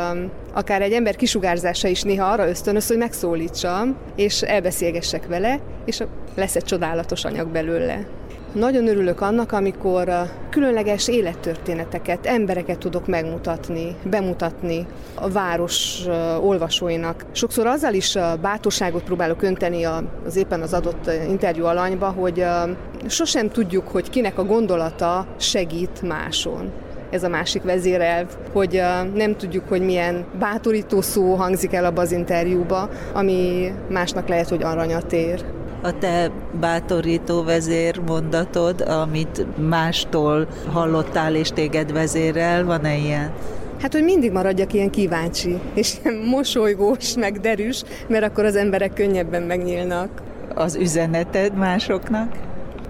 akár 0.54 0.82
egy 0.82 0.94
ember 0.94 1.16
kisugárzása 1.16 1.88
is 1.88 2.02
néha 2.02 2.32
arra 2.32 2.48
ösztönöz, 2.48 2.88
hogy 2.88 2.98
megszólítsam, 2.98 3.98
és 4.16 4.42
elbeszélgessek 4.42 5.28
vele, 5.28 5.60
és 5.86 6.04
lesz 6.36 6.56
egy 6.56 6.64
csodálatos 6.64 7.26
anyag 7.26 7.48
belőle. 7.48 8.06
Nagyon 8.54 8.88
örülök 8.88 9.22
annak, 9.22 9.52
amikor 9.52 10.12
különleges 10.50 11.08
élettörténeteket, 11.08 12.26
embereket 12.26 12.78
tudok 12.78 13.08
megmutatni, 13.08 13.96
bemutatni 14.10 14.86
a 15.16 15.30
város 15.30 16.02
olvasóinak. 16.42 17.26
Sokszor 17.32 17.68
azzal 17.68 17.94
is 17.94 18.18
bátorságot 18.42 19.04
próbálok 19.04 19.42
önteni 19.42 19.84
az 19.84 20.36
éppen 20.36 20.62
az 20.62 20.74
adott 20.74 21.12
interjú 21.30 21.66
alanyba, 21.66 22.10
hogy 22.10 22.46
sosem 23.08 23.50
tudjuk, 23.50 23.88
hogy 23.88 24.10
kinek 24.10 24.38
a 24.38 24.46
gondolata 24.46 25.28
segít 25.38 26.02
máson 26.02 26.72
ez 27.10 27.24
a 27.24 27.30
másik 27.30 27.64
vezérelv, 27.64 28.28
hogy 28.52 28.82
nem 29.14 29.36
tudjuk, 29.36 29.68
hogy 29.68 29.82
milyen 29.82 30.26
bátorító 30.40 31.02
szó 31.02 31.34
hangzik 31.34 31.74
el 31.74 31.86
abba 31.86 32.02
az 32.02 32.12
interjúba, 32.12 32.90
ami 33.14 33.72
másnak 33.90 34.28
lehet, 34.28 34.50
hogy 34.50 34.64
aranyat 34.64 35.14
ér 35.14 35.46
a 35.84 35.98
te 35.98 36.32
bátorító 36.60 37.44
vezér 37.44 38.00
mondatod, 38.08 38.82
amit 38.82 39.46
mástól 39.70 40.48
hallottál 40.72 41.36
és 41.36 41.50
téged 41.50 41.92
vezérel, 41.92 42.66
van-e 42.66 42.98
ilyen? 42.98 43.32
Hát, 43.82 43.94
hogy 43.94 44.04
mindig 44.04 44.32
maradjak 44.32 44.74
ilyen 44.74 44.90
kíváncsi, 44.90 45.60
és 45.74 45.94
ilyen 46.04 46.18
mosolygós, 46.18 47.16
meg 47.16 47.40
derűs, 47.40 47.84
mert 48.08 48.24
akkor 48.24 48.46
az 48.46 48.56
emberek 48.56 48.94
könnyebben 48.94 49.42
megnyílnak. 49.44 50.10
Az 50.56 50.76
üzeneted 50.76 51.58
másoknak? 51.58 52.32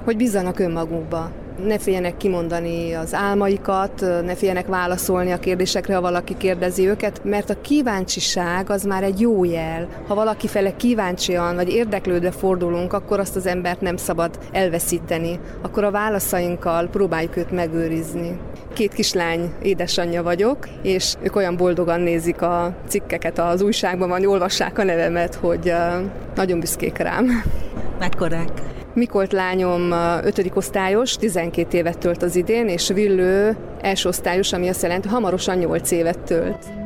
Hogy 0.03 0.17
bízzanak 0.17 0.59
önmagukba 0.59 1.31
ne 1.65 1.79
féljenek 1.79 2.17
kimondani 2.17 2.93
az 2.93 3.13
álmaikat, 3.13 4.01
ne 4.25 4.35
féljenek 4.35 4.67
válaszolni 4.67 5.31
a 5.31 5.39
kérdésekre, 5.39 5.95
ha 5.95 6.01
valaki 6.01 6.37
kérdezi 6.37 6.87
őket, 6.87 7.23
mert 7.23 7.49
a 7.49 7.61
kíváncsiság 7.61 8.69
az 8.69 8.83
már 8.83 9.03
egy 9.03 9.19
jó 9.19 9.43
jel. 9.43 9.87
Ha 10.07 10.15
valaki 10.15 10.47
fele 10.47 10.75
kíváncsian 10.75 11.55
vagy 11.55 11.69
érdeklődve 11.69 12.31
fordulunk, 12.31 12.93
akkor 12.93 13.19
azt 13.19 13.35
az 13.35 13.45
embert 13.45 13.81
nem 13.81 13.97
szabad 13.97 14.39
elveszíteni. 14.51 15.39
Akkor 15.61 15.83
a 15.83 15.91
válaszainkkal 15.91 16.87
próbáljuk 16.87 17.37
őt 17.37 17.51
megőrizni. 17.51 18.39
Két 18.73 18.93
kislány 18.93 19.51
édesanyja 19.61 20.23
vagyok, 20.23 20.67
és 20.81 21.13
ők 21.21 21.35
olyan 21.35 21.57
boldogan 21.57 21.99
nézik 21.99 22.41
a 22.41 22.75
cikkeket 22.87 23.39
az 23.39 23.61
újságban, 23.61 24.09
vagy 24.09 24.25
olvassák 24.25 24.77
a 24.79 24.83
nevemet, 24.83 25.35
hogy 25.35 25.73
nagyon 26.35 26.59
büszkék 26.59 26.97
rám. 26.97 27.43
Mekkorák? 27.99 28.72
Mikolt 28.93 29.31
lányom 29.31 29.91
5. 29.91 30.51
osztályos, 30.53 31.15
12 31.15 31.77
évet 31.77 31.97
tölt 31.97 32.23
az 32.23 32.35
idén, 32.35 32.67
és 32.67 32.87
Villő 32.87 33.57
első 33.81 34.09
osztályos, 34.09 34.53
ami 34.53 34.67
azt 34.67 34.81
jelenti, 34.81 35.07
hamarosan 35.07 35.57
8 35.57 35.91
évet 35.91 36.19
tölt. 36.19 36.82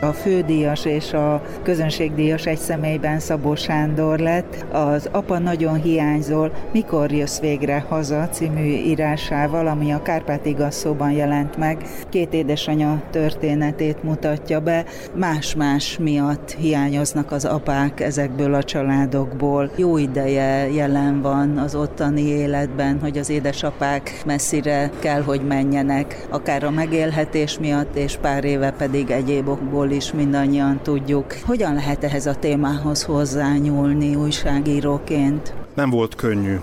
A 0.00 0.12
fődíjas 0.12 0.84
és 0.84 1.12
a 1.12 1.42
közönségdíjas 1.62 2.46
egy 2.46 2.58
személyben 2.58 3.20
Szabó 3.20 3.54
Sándor 3.54 4.18
lett. 4.18 4.64
Az 4.72 5.08
Apa 5.12 5.38
nagyon 5.38 5.82
hiányzol, 5.82 6.52
mikor 6.72 7.12
jössz 7.12 7.38
végre 7.38 7.84
haza 7.88 8.28
című 8.28 8.64
írásával, 8.64 9.66
ami 9.66 9.92
a 9.92 10.02
Kárpát 10.02 10.46
igasszóban 10.46 11.10
jelent 11.10 11.56
meg. 11.56 11.84
Két 12.08 12.32
édesanya 12.32 13.02
történetét 13.10 14.02
mutatja 14.02 14.60
be. 14.60 14.84
Más-más 15.14 15.98
miatt 15.98 16.50
hiányoznak 16.50 17.32
az 17.32 17.44
apák 17.44 18.00
ezekből 18.00 18.54
a 18.54 18.62
családokból. 18.62 19.70
Jó 19.76 19.96
ideje 19.96 20.70
jelen 20.72 21.22
van 21.22 21.58
az 21.58 21.74
ottani 21.74 22.22
életben, 22.22 22.98
hogy 23.00 23.18
az 23.18 23.30
édesapák 23.30 24.22
messzire 24.26 24.90
kell, 24.98 25.22
hogy 25.22 25.40
menjenek, 25.46 26.26
akár 26.30 26.64
a 26.64 26.70
megélhetés 26.70 27.58
miatt, 27.58 27.96
és 27.96 28.16
pár 28.16 28.44
éve 28.44 28.70
pedig 28.70 29.10
egyéb 29.10 29.48
okból 29.48 29.86
is 29.98 30.12
mindannyian 30.12 30.80
tudjuk. 30.82 31.32
Hogyan 31.32 31.74
lehet 31.74 32.04
ehhez 32.04 32.26
a 32.26 32.34
témához 32.34 33.02
hozzányúlni 33.02 34.14
újságíróként? 34.14 35.54
Nem 35.74 35.90
volt 35.90 36.14
könnyű, 36.14 36.60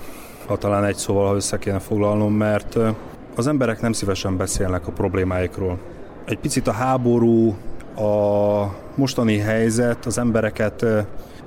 ha 0.47 0.57
talán 0.57 0.85
egy 0.85 0.95
szóval, 0.95 1.27
ha 1.27 1.35
össze 1.35 1.57
kéne 1.57 1.79
foglalnom, 1.79 2.33
mert 2.33 2.77
az 3.35 3.47
emberek 3.47 3.81
nem 3.81 3.91
szívesen 3.91 4.37
beszélnek 4.37 4.87
a 4.87 4.91
problémáikról. 4.91 5.79
Egy 6.25 6.39
picit 6.39 6.67
a 6.67 6.71
háború, 6.71 7.55
a 7.95 8.75
mostani 8.95 9.37
helyzet 9.37 10.05
az 10.05 10.17
embereket 10.17 10.85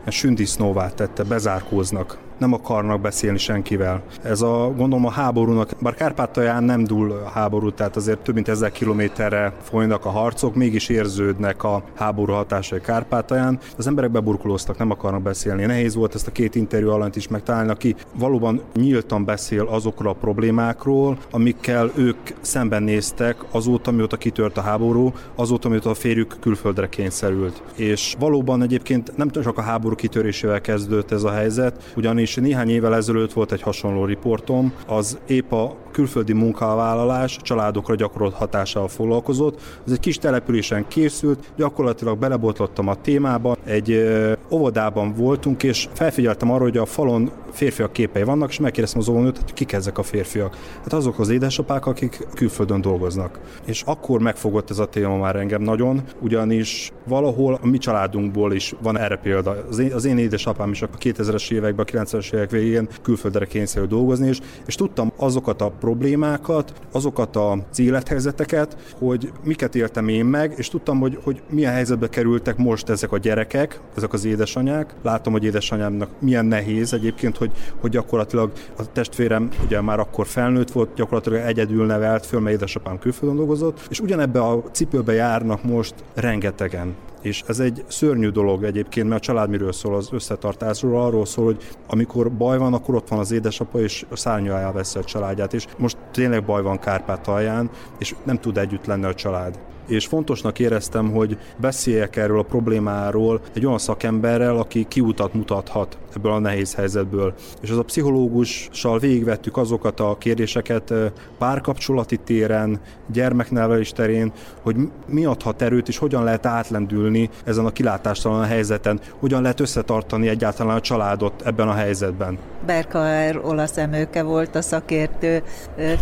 sündisznóvá 0.07 0.89
tette, 0.89 1.23
bezárkóznak 1.23 2.19
nem 2.39 2.53
akarnak 2.53 3.01
beszélni 3.01 3.39
senkivel. 3.39 4.03
Ez 4.23 4.41
a, 4.41 4.73
gondolom 4.77 5.07
a 5.07 5.11
háborúnak, 5.11 5.71
bár 5.81 5.95
Kárpátalján 5.95 6.65
nem 6.65 6.85
dúl 6.85 7.13
a 7.13 7.29
háború, 7.29 7.71
tehát 7.71 7.97
azért 7.97 8.19
több 8.19 8.35
mint 8.35 8.49
ezer 8.49 8.73
kilométerre 8.73 9.53
folynak 9.63 10.05
a 10.05 10.11
harcok, 10.11 10.55
mégis 10.55 10.89
érződnek 10.89 11.65
a 11.65 11.83
háború 11.95 12.33
hatásai 12.33 12.81
Kárpátalján. 12.81 13.59
Az 13.77 13.87
emberek 13.87 14.11
beburkolóztak, 14.11 14.79
nem 14.79 14.91
akarnak 14.91 15.23
beszélni. 15.23 15.65
Nehéz 15.65 15.95
volt 15.95 16.15
ezt 16.15 16.27
a 16.27 16.33
két 16.33 16.55
interjú 16.55 16.91
alatt 16.91 17.17
is 17.17 17.29
megtalálni, 17.29 17.71
aki 17.71 17.95
valóban 18.15 18.61
nyíltan 18.75 19.25
beszél 19.25 19.67
azokról 19.67 20.13
a 20.13 20.17
problémákról, 20.21 21.19
amikkel 21.31 21.91
ők 21.95 22.17
szemben 22.41 22.83
néztek 22.83 23.37
azóta, 23.51 23.91
mióta 23.91 24.17
kitört 24.17 24.57
a 24.57 24.61
háború, 24.61 25.13
azóta, 25.35 25.69
mióta 25.69 25.91
a 25.91 25.95
férjük 25.95 26.37
külföldre 26.41 26.89
kényszerült. 26.89 27.63
És 27.75 28.17
valóban 28.19 28.63
egyébként 28.63 29.17
nem 29.17 29.31
csak 29.31 29.59
a 29.59 29.63
háború 29.63 29.95
kitörésével 29.95 30.61
kezdődött 30.61 31.11
ez 31.11 31.23
a 31.23 31.31
helyzet, 31.31 31.93
ugyanis 31.97 32.28
és 32.29 32.35
néhány 32.35 32.71
évvel 32.71 32.95
ezelőtt 32.95 33.33
volt 33.33 33.53
egy 33.53 33.63
hasonló 33.63 34.05
riportom, 34.05 34.73
az 34.87 35.19
épp 35.27 35.53
a 35.53 35.77
külföldi 35.93 36.33
munkavállalás 36.33 37.37
családokra 37.43 37.95
gyakorolt 37.95 38.35
hatásával 38.35 38.89
foglalkozott. 38.89 39.61
Ez 39.87 39.93
egy 39.93 40.01
kis 40.01 40.19
településen 40.19 40.89
készült, 40.89 41.53
gyakorlatilag 41.57 42.19
belebotlottam 42.19 42.89
a 42.89 42.95
témába, 42.95 43.57
egy 43.65 44.09
óvodában 44.51 45.15
voltunk, 45.15 45.63
és 45.63 45.89
felfigyeltem 45.93 46.51
arra, 46.51 46.63
hogy 46.63 46.77
a 46.77 46.87
falon 46.87 47.31
férfiak 47.53 47.93
képei 47.93 48.23
vannak, 48.23 48.49
és 48.49 48.59
megkérdeztem 48.59 49.01
az 49.01 49.09
óvónőt, 49.09 49.39
hogy 49.39 49.53
kik 49.53 49.73
ezek 49.73 49.99
a 49.99 50.03
férfiak. 50.03 50.57
Hát 50.83 50.93
azok 50.93 51.19
az 51.19 51.29
édesapák, 51.29 51.87
akik 51.87 52.27
külföldön 52.35 52.81
dolgoznak. 52.81 53.41
És 53.65 53.83
akkor 53.83 54.21
megfogott 54.21 54.71
ez 54.71 54.79
a 54.79 54.87
téma 54.87 55.17
már 55.17 55.37
engem 55.37 55.63
nagyon, 55.63 56.03
ugyanis 56.21 56.93
valahol 57.07 57.59
a 57.63 57.67
mi 57.67 57.79
családunkból 57.79 58.53
is 58.53 58.75
van 58.83 58.99
erre 58.99 59.17
példa. 59.17 59.57
Az 59.69 59.79
én, 59.79 59.93
az 59.93 60.05
én 60.05 60.19
édesapám 60.19 60.71
is 60.71 60.83
a 60.83 60.89
2000-es 61.01 61.53
években, 61.53 61.87
a 61.89 62.05
90-es 62.05 62.35
évek 62.35 62.51
végén 62.51 62.89
külföldre 63.03 63.47
kényszerült 63.47 63.91
dolgozni, 63.91 64.29
és, 64.29 64.41
és 64.67 64.75
tudtam 64.75 65.13
azokat 65.17 65.61
a 65.61 65.73
problémákat, 65.89 66.73
azokat 66.93 67.37
az 67.37 67.79
élethelyzeteket, 67.79 68.77
hogy 68.99 69.33
miket 69.45 69.75
éltem 69.75 70.09
én 70.09 70.25
meg, 70.25 70.55
és 70.57 70.69
tudtam, 70.69 70.99
hogy, 71.01 71.19
hogy 71.23 71.43
milyen 71.51 71.73
helyzetbe 71.73 72.09
kerültek 72.09 72.57
most 72.57 72.89
ezek 72.89 73.13
a 73.13 73.19
gyerekek, 73.19 73.81
ezek 73.97 74.13
az 74.13 74.25
édesanyák. 74.25 74.95
Látom, 75.03 75.33
hogy 75.33 75.45
édesanyámnak 75.45 76.11
milyen 76.19 76.47
nehéz 76.47 76.93
egyébként, 76.93 77.37
hogy, 77.37 77.51
hogy 77.81 77.91
gyakorlatilag 77.91 78.53
a 78.79 78.93
testvérem 78.93 79.49
ugye 79.65 79.81
már 79.81 79.99
akkor 79.99 80.27
felnőtt 80.27 80.71
volt, 80.71 80.95
gyakorlatilag 80.95 81.41
egyedül 81.41 81.87
nevelt 81.87 82.27
föl, 82.27 82.41
mert 82.41 82.55
édesapám 82.55 82.99
külföldön 82.99 83.37
dolgozott, 83.37 83.87
és 83.91 84.01
ugyanebbe 84.01 84.41
a 84.41 84.63
cipőbe 84.73 85.13
járnak 85.13 85.63
most 85.65 85.95
rengetegen. 86.15 86.95
És 87.23 87.43
ez 87.47 87.59
egy 87.61 87.85
szörnyű 87.89 88.29
dolog 88.29 88.65
egyébként, 88.65 89.09
mert 89.09 89.21
a 89.21 89.25
család 89.25 89.49
miről 89.49 89.73
szól, 89.73 89.95
az 89.95 90.09
összetartásról, 90.13 91.03
arról 91.03 91.27
szól, 91.27 91.45
hogy 91.45 91.69
amikor 91.87 92.33
baj 92.33 92.59
van, 92.59 92.75
akkor 92.75 92.95
ott 92.95 93.09
van 93.09 93.19
az 93.19 93.33
édesapa, 93.33 93.81
és 93.81 94.07
szárnyalja 94.13 94.73
veszi 94.73 94.99
a 94.99 95.05
családját. 95.05 95.55
És 95.55 95.67
most 95.77 95.97
tényleg 96.13 96.45
baj 96.45 96.63
van 96.63 96.79
Kárpátalján, 96.79 97.71
és 97.99 98.15
nem 98.25 98.39
tud 98.39 98.59
együtt 98.59 98.87
lenni 98.87 99.05
a 99.05 99.15
család 99.15 99.59
és 99.89 100.07
fontosnak 100.07 100.59
éreztem, 100.59 101.11
hogy 101.11 101.39
beszéljek 101.57 102.17
erről 102.17 102.39
a 102.39 102.43
problémáról 102.43 103.41
egy 103.55 103.67
olyan 103.67 103.79
szakemberrel, 103.79 104.57
aki 104.57 104.87
kiutat 104.89 105.35
mutathat 105.35 105.99
ebből 106.19 106.33
a 106.33 106.39
nehéz 106.39 106.75
helyzetből. 106.75 107.35
És 107.61 107.71
az 107.71 107.79
a 107.79 107.83
pszichológussal 107.83 108.99
végigvettük 108.99 109.57
azokat 109.57 110.01
a 110.01 110.17
kérdéseket 110.19 110.95
párkapcsolati 111.39 112.17
téren, 112.17 112.81
gyermeknevelés 113.13 113.93
terén, 113.93 114.33
hogy 114.63 114.77
mi 115.07 115.25
adhat 115.25 115.63
erőt, 115.63 115.89
és 115.89 115.99
hogyan 115.99 116.25
lehet 116.25 116.47
átlendülni 116.47 117.31
ezen 117.45 117.65
a 117.65 117.71
kilátástalan 117.71 118.45
helyzeten, 118.45 119.01
hogyan 119.19 119.43
lehet 119.43 119.61
összetartani 119.61 120.29
egyáltalán 120.29 120.77
a 120.77 120.81
családot 120.81 121.43
ebben 121.45 121.69
a 121.69 121.73
helyzetben. 121.73 122.39
Berkaer 122.67 123.41
olasz 123.45 123.77
emőke 123.77 124.23
volt 124.23 124.55
a 124.55 124.63
szakértő. 124.63 125.43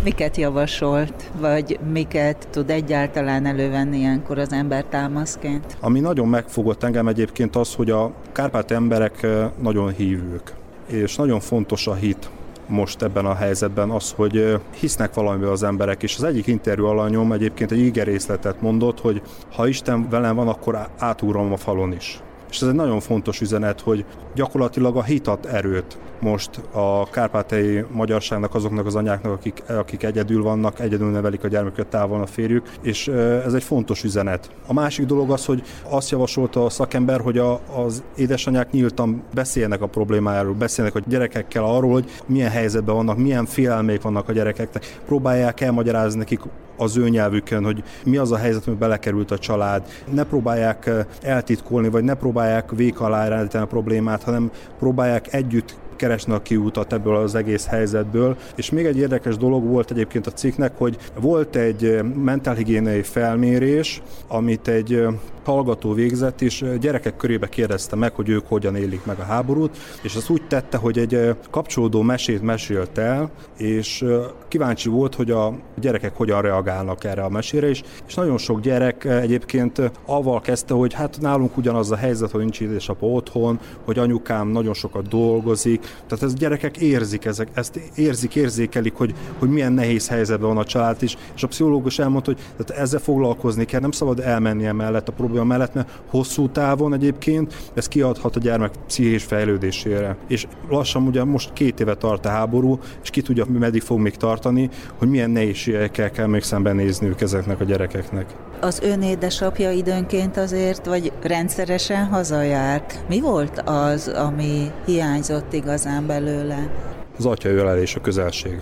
Miket 0.03 0.37
javasolt, 0.37 1.31
vagy 1.39 1.79
miket 1.91 2.47
tud 2.51 2.69
egyáltalán 2.69 3.45
elővenni 3.45 3.97
ilyenkor 3.97 4.37
az 4.37 4.51
ember 4.51 4.83
támaszként? 4.83 5.77
Ami 5.79 5.99
nagyon 5.99 6.27
megfogott 6.27 6.83
engem 6.83 7.07
egyébként 7.07 7.55
az, 7.55 7.75
hogy 7.75 7.89
a 7.89 8.11
kárpát 8.31 8.71
emberek 8.71 9.27
nagyon 9.61 9.91
hívők, 10.07 10.53
és 10.87 11.15
nagyon 11.15 11.39
fontos 11.39 11.87
a 11.87 11.93
hit 11.93 12.29
most 12.67 13.01
ebben 13.01 13.25
a 13.25 13.33
helyzetben 13.33 13.89
az, 13.89 14.11
hogy 14.11 14.59
hisznek 14.79 15.13
valamivel 15.13 15.51
az 15.51 15.63
emberek, 15.63 16.03
és 16.03 16.15
az 16.15 16.23
egyik 16.23 16.47
interjú 16.47 16.85
alanyom 16.85 17.31
egyébként 17.31 17.71
egy 17.71 17.79
ígerészletet 17.79 18.61
mondott, 18.61 18.99
hogy 18.99 19.21
ha 19.55 19.67
Isten 19.67 20.09
velem 20.09 20.35
van, 20.35 20.47
akkor 20.47 20.87
átúrom 20.97 21.51
a 21.51 21.57
falon 21.57 21.93
is. 21.93 22.21
És 22.49 22.61
ez 22.61 22.67
egy 22.67 22.73
nagyon 22.73 22.99
fontos 22.99 23.41
üzenet, 23.41 23.81
hogy 23.81 24.05
gyakorlatilag 24.35 24.95
a 24.95 25.03
hitat 25.03 25.45
erőt 25.45 25.97
most 26.19 26.49
a 26.71 27.09
kárpátei 27.09 27.85
magyarságnak, 27.91 28.55
azoknak 28.55 28.85
az 28.85 28.95
anyáknak, 28.95 29.31
akik, 29.31 29.63
akik 29.67 30.03
egyedül 30.03 30.43
vannak, 30.43 30.79
egyedül 30.79 31.09
nevelik 31.09 31.43
a 31.43 31.47
gyermeküket 31.47 31.87
távol 31.87 32.21
a 32.21 32.25
férjük, 32.25 32.69
és 32.81 33.07
ez 33.45 33.53
egy 33.53 33.63
fontos 33.63 34.03
üzenet. 34.03 34.49
A 34.67 34.73
másik 34.73 35.05
dolog 35.05 35.31
az, 35.31 35.45
hogy 35.45 35.63
azt 35.89 36.09
javasolta 36.09 36.65
a 36.65 36.69
szakember, 36.69 37.19
hogy 37.19 37.37
a, 37.37 37.59
az 37.75 38.03
édesanyák 38.15 38.71
nyíltan 38.71 39.23
beszélnek 39.33 39.81
a 39.81 39.87
problémájáról, 39.87 40.53
beszélnek 40.53 40.95
a 40.95 41.01
gyerekekkel 41.07 41.63
arról, 41.63 41.91
hogy 41.91 42.09
milyen 42.25 42.49
helyzetben 42.49 42.95
vannak, 42.95 43.17
milyen 43.17 43.45
félelmék 43.45 44.01
vannak 44.01 44.29
a 44.29 44.31
gyerekeknek, 44.31 44.99
próbálják 45.05 45.61
elmagyarázni 45.61 46.19
nekik 46.19 46.39
az 46.77 46.97
ő 46.97 47.09
nyelvükön, 47.09 47.63
hogy 47.63 47.83
mi 48.05 48.17
az 48.17 48.31
a 48.31 48.37
helyzet, 48.37 48.67
amiben 48.67 48.87
belekerült 48.87 49.31
a 49.31 49.37
család. 49.37 49.83
Ne 50.11 50.23
próbálják 50.23 50.89
eltitkolni, 51.21 51.89
vagy 51.89 52.03
ne 52.03 52.13
próbálják 52.13 52.71
vék 52.71 52.99
alá 52.99 53.45
a 53.53 53.65
problémát, 53.65 54.23
hanem 54.23 54.51
próbálják 54.79 55.33
együtt 55.33 55.75
keresni 55.97 56.33
a 56.33 56.41
kiútat 56.41 56.93
ebből 56.93 57.15
az 57.15 57.35
egész 57.35 57.65
helyzetből. 57.65 58.37
És 58.55 58.69
még 58.69 58.85
egy 58.85 58.97
érdekes 58.97 59.37
dolog 59.37 59.63
volt 59.63 59.91
egyébként 59.91 60.27
a 60.27 60.31
cikknek, 60.31 60.77
hogy 60.77 60.97
volt 61.19 61.55
egy 61.55 61.99
mentálhigiéniai 62.15 63.01
felmérés, 63.01 64.01
amit 64.27 64.67
egy 64.67 65.05
hallgató 65.43 65.93
végzett, 65.93 66.41
és 66.41 66.65
gyerekek 66.79 67.17
körébe 67.17 67.47
kérdezte 67.47 67.95
meg, 67.95 68.13
hogy 68.13 68.29
ők 68.29 68.47
hogyan 68.47 68.75
élik 68.75 69.05
meg 69.05 69.19
a 69.19 69.23
háborút, 69.23 69.77
és 70.01 70.15
az 70.15 70.29
úgy 70.29 70.41
tette, 70.47 70.77
hogy 70.77 70.97
egy 70.97 71.35
kapcsolódó 71.49 72.01
mesét 72.01 72.41
mesélt 72.41 72.97
el, 72.97 73.31
és 73.57 74.05
kíváncsi 74.47 74.89
volt, 74.89 75.15
hogy 75.15 75.31
a 75.31 75.53
gyerekek 75.79 76.15
hogyan 76.15 76.41
reagálnak 76.41 77.03
erre 77.03 77.23
a 77.23 77.29
mesére 77.29 77.69
is, 77.69 77.83
és 78.07 78.13
nagyon 78.13 78.37
sok 78.37 78.59
gyerek 78.59 79.05
egyébként 79.05 79.91
avval 80.05 80.41
kezdte, 80.41 80.73
hogy 80.73 80.93
hát 80.93 81.17
nálunk 81.21 81.57
ugyanaz 81.57 81.91
a 81.91 81.95
helyzet, 81.95 82.31
hogy 82.31 82.41
nincs 82.41 82.61
édesapa 82.61 83.07
otthon, 83.07 83.59
hogy 83.85 83.97
anyukám 83.99 84.47
nagyon 84.47 84.73
sokat 84.73 85.07
dolgozik, 85.07 85.86
tehát 86.07 86.23
ez 86.23 86.33
gyerekek 86.33 86.77
érzik 86.77 87.25
ezek, 87.25 87.47
ezt 87.53 87.79
érzik, 87.95 88.35
érzékelik, 88.35 88.93
hogy, 88.93 89.13
hogy 89.39 89.49
milyen 89.49 89.73
nehéz 89.73 90.07
helyzetben 90.07 90.47
van 90.47 90.57
a 90.57 90.63
család 90.63 91.03
is, 91.03 91.17
és 91.35 91.43
a 91.43 91.47
pszichológus 91.47 91.99
elmondta, 91.99 92.31
hogy 92.31 92.41
tehát 92.57 92.81
ezzel 92.81 92.99
foglalkozni 92.99 93.65
kell, 93.65 93.79
nem 93.79 93.91
szabad 93.91 94.19
elmenni 94.19 94.65
emellett 94.65 95.07
a 95.07 95.11
probléma 95.11 95.43
mellett, 95.43 95.73
mert 95.73 95.99
hosszú 96.09 96.49
távon 96.49 96.93
egyébként 96.93 97.71
ez 97.73 97.87
kiadhat 97.87 98.35
a 98.35 98.39
gyermek 98.39 98.71
pszichés 98.87 99.23
fejlődésére. 99.23 100.17
És 100.27 100.47
lassan 100.69 101.07
ugye 101.07 101.23
most 101.23 101.53
két 101.53 101.79
éve 101.79 101.95
tart 101.95 102.25
a 102.25 102.29
háború, 102.29 102.79
és 103.03 103.09
ki 103.09 103.21
tudja, 103.21 103.45
meddig 103.45 103.81
fog 103.81 103.99
még 103.99 104.15
tartani, 104.15 104.69
hogy 104.97 105.09
milyen 105.09 105.29
nehézségekkel 105.29 106.11
kell 106.11 106.27
még 106.27 106.43
szembenézniük 106.43 107.21
ezeknek 107.21 107.59
a 107.59 107.63
gyerekeknek. 107.63 108.35
Az 108.59 108.79
ön 108.81 109.01
édesapja 109.01 109.71
időnként 109.71 110.37
azért, 110.37 110.85
vagy 110.85 111.11
rendszeresen 111.21 112.05
hazajárt. 112.05 112.99
Mi 113.09 113.19
volt 113.19 113.61
az, 113.65 114.07
ami 114.07 114.71
hiányzott 114.85 115.53
igazán 115.53 116.05
belőle? 116.07 116.71
Az 117.17 117.25
atya 117.25 117.49
ölelés, 117.49 117.95
a 117.95 118.01
közelség. 118.01 118.59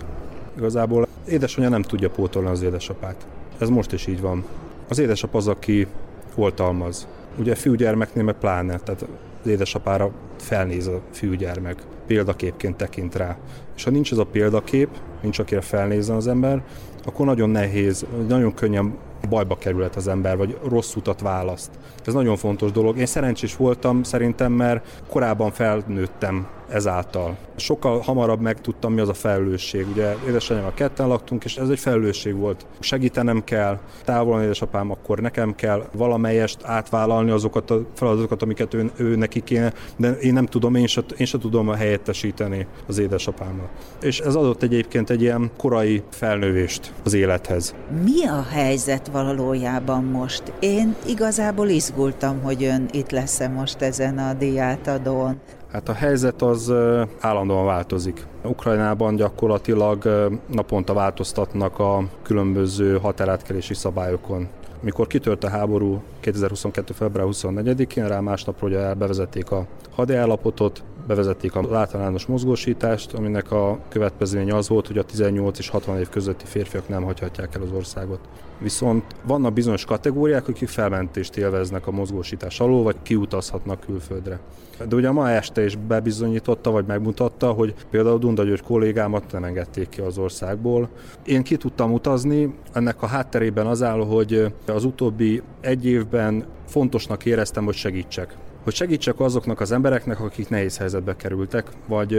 Igazából 0.56 1.06
édesanyja 1.28 1.68
nem 1.68 1.82
tudja 1.82 2.10
pótolni 2.10 2.48
az 2.48 2.62
édesapát. 2.62 3.26
Ez 3.58 3.68
most 3.68 3.92
is 3.92 4.06
így 4.06 4.20
van. 4.20 4.44
Az 4.88 4.98
édesap 4.98 5.34
az, 5.34 5.48
aki 5.48 5.86
oltalmaz. 6.34 7.06
Ugye 7.38 7.54
fiúgyermeknél 7.54 8.24
meg 8.24 8.34
pláne, 8.34 8.78
tehát 8.78 9.04
az 9.42 9.50
édesapára 9.50 10.10
felnéz 10.38 10.86
a 10.86 11.00
fiúgyermek, 11.10 11.76
példaképként 12.06 12.76
tekint 12.76 13.14
rá. 13.14 13.36
És 13.76 13.84
ha 13.84 13.90
nincs 13.90 14.12
ez 14.12 14.18
a 14.18 14.24
példakép, 14.24 14.88
nincs 15.22 15.38
akire 15.38 15.60
felnézzen 15.60 16.16
az 16.16 16.26
ember, 16.26 16.62
akkor 17.04 17.26
nagyon 17.26 17.50
nehéz, 17.50 18.06
nagyon 18.28 18.54
könnyen 18.54 18.94
bajba 19.28 19.56
kerülhet 19.56 19.96
az 19.96 20.08
ember, 20.08 20.36
vagy 20.36 20.58
rossz 20.68 20.94
utat 20.94 21.20
választ. 21.20 21.70
Ez 22.04 22.14
nagyon 22.14 22.36
fontos 22.36 22.72
dolog. 22.72 22.98
Én 22.98 23.06
szerencsés 23.06 23.56
voltam 23.56 24.02
szerintem, 24.02 24.52
mert 24.52 25.02
korábban 25.08 25.50
felnőttem 25.50 26.46
ezáltal. 26.68 27.36
Sokkal 27.56 27.98
hamarabb 27.98 28.40
megtudtam, 28.40 28.92
mi 28.92 29.00
az 29.00 29.08
a 29.08 29.14
felelősség. 29.14 29.86
Ugye 29.88 30.14
édesanyámmal 30.28 30.74
ketten 30.74 31.08
laktunk, 31.08 31.44
és 31.44 31.56
ez 31.56 31.68
egy 31.68 31.78
felelősség 31.78 32.34
volt. 32.34 32.66
Segítenem 32.78 33.44
kell, 33.44 33.78
távolon 34.04 34.42
édesapám, 34.42 34.90
akkor 34.90 35.18
nekem 35.18 35.54
kell 35.54 35.88
valamelyest 35.92 36.58
átvállalni 36.62 37.30
azokat 37.30 37.70
a 37.70 37.80
feladatokat, 37.94 38.42
amiket 38.42 38.74
ő, 38.74 38.90
ő 38.96 39.16
neki 39.16 39.40
kéne, 39.40 39.72
de 39.96 40.10
én 40.10 40.32
nem 40.32 40.46
tudom, 40.46 40.74
én 40.74 40.86
se, 40.86 41.04
én 41.16 41.26
se 41.26 41.38
tudom 41.38 41.68
helyettesíteni 41.68 42.66
az 42.86 42.98
édesapámmal. 42.98 43.68
És 44.00 44.20
ez 44.20 44.34
adott 44.34 44.62
egyébként 44.62 45.10
egy 45.10 45.22
ilyen 45.22 45.50
korai 45.56 46.02
felnővést 46.10 46.92
az 47.04 47.12
élethez. 47.12 47.74
Mi 48.04 48.26
a 48.26 48.42
helyzet 48.50 49.08
valójában 49.08 50.04
most? 50.04 50.42
Én 50.60 50.94
igazából 51.06 51.68
izgultam, 51.68 52.42
hogy 52.42 52.64
ön 52.64 52.88
itt 52.90 53.10
lesz-e 53.10 53.48
most 53.48 53.82
ezen 53.82 54.18
a 54.18 54.34
diátadón. 54.34 55.40
Hát 55.76 55.88
a 55.88 55.92
helyzet 55.92 56.42
az 56.42 56.72
állandóan 57.20 57.64
változik. 57.64 58.26
Ukrajnában 58.44 59.16
gyakorlatilag 59.16 60.28
naponta 60.46 60.92
változtatnak 60.92 61.78
a 61.78 62.04
különböző 62.22 62.98
határátkelési 62.98 63.74
szabályokon. 63.74 64.48
Mikor 64.80 65.06
kitört 65.06 65.44
a 65.44 65.48
háború 65.48 66.02
2022. 66.20 66.92
február 66.92 67.26
24-én, 67.30 68.08
rá 68.08 68.20
másnapról 68.20 68.70
ugye 68.70 68.94
bevezették 68.94 69.50
a 69.50 69.66
hadiállapotot, 69.94 70.82
bevezették 71.06 71.56
az 71.56 71.72
általános 71.72 72.26
mozgósítást, 72.26 73.12
aminek 73.12 73.50
a 73.50 73.78
következménye 73.88 74.54
az 74.54 74.68
volt, 74.68 74.86
hogy 74.86 74.98
a 74.98 75.04
18 75.04 75.58
és 75.58 75.68
60 75.68 75.98
év 75.98 76.08
közötti 76.08 76.44
férfiak 76.44 76.88
nem 76.88 77.02
hagyhatják 77.02 77.54
el 77.54 77.62
az 77.62 77.72
országot. 77.72 78.20
Viszont 78.58 79.04
vannak 79.26 79.52
bizonyos 79.52 79.84
kategóriák, 79.84 80.48
akik 80.48 80.68
felmentést 80.68 81.36
élveznek 81.36 81.86
a 81.86 81.90
mozgósítás 81.90 82.60
alól, 82.60 82.82
vagy 82.82 82.96
kiutazhatnak 83.02 83.80
külföldre. 83.80 84.40
De 84.88 84.96
ugye 84.96 85.10
ma 85.10 85.30
este 85.30 85.64
is 85.64 85.76
bebizonyította, 85.76 86.70
vagy 86.70 86.86
megmutatta, 86.86 87.50
hogy 87.50 87.74
például 87.90 88.18
Dunda 88.18 88.44
György 88.44 88.62
kollégámat 88.62 89.32
nem 89.32 89.44
engedték 89.44 89.88
ki 89.88 90.00
az 90.00 90.18
országból. 90.18 90.88
Én 91.24 91.42
ki 91.42 91.56
tudtam 91.56 91.92
utazni, 91.92 92.54
ennek 92.72 93.02
a 93.02 93.06
hátterében 93.06 93.66
az 93.66 93.82
áll, 93.82 94.06
hogy 94.06 94.52
az 94.66 94.84
utóbbi 94.84 95.42
egy 95.60 95.86
évben 95.86 96.44
fontosnak 96.66 97.24
éreztem, 97.24 97.64
hogy 97.64 97.74
segítsek 97.74 98.36
hogy 98.66 98.74
segítsek 98.74 99.20
azoknak 99.20 99.60
az 99.60 99.72
embereknek, 99.72 100.20
akik 100.20 100.48
nehéz 100.48 100.78
helyzetbe 100.78 101.16
kerültek, 101.16 101.66
vagy, 101.86 102.18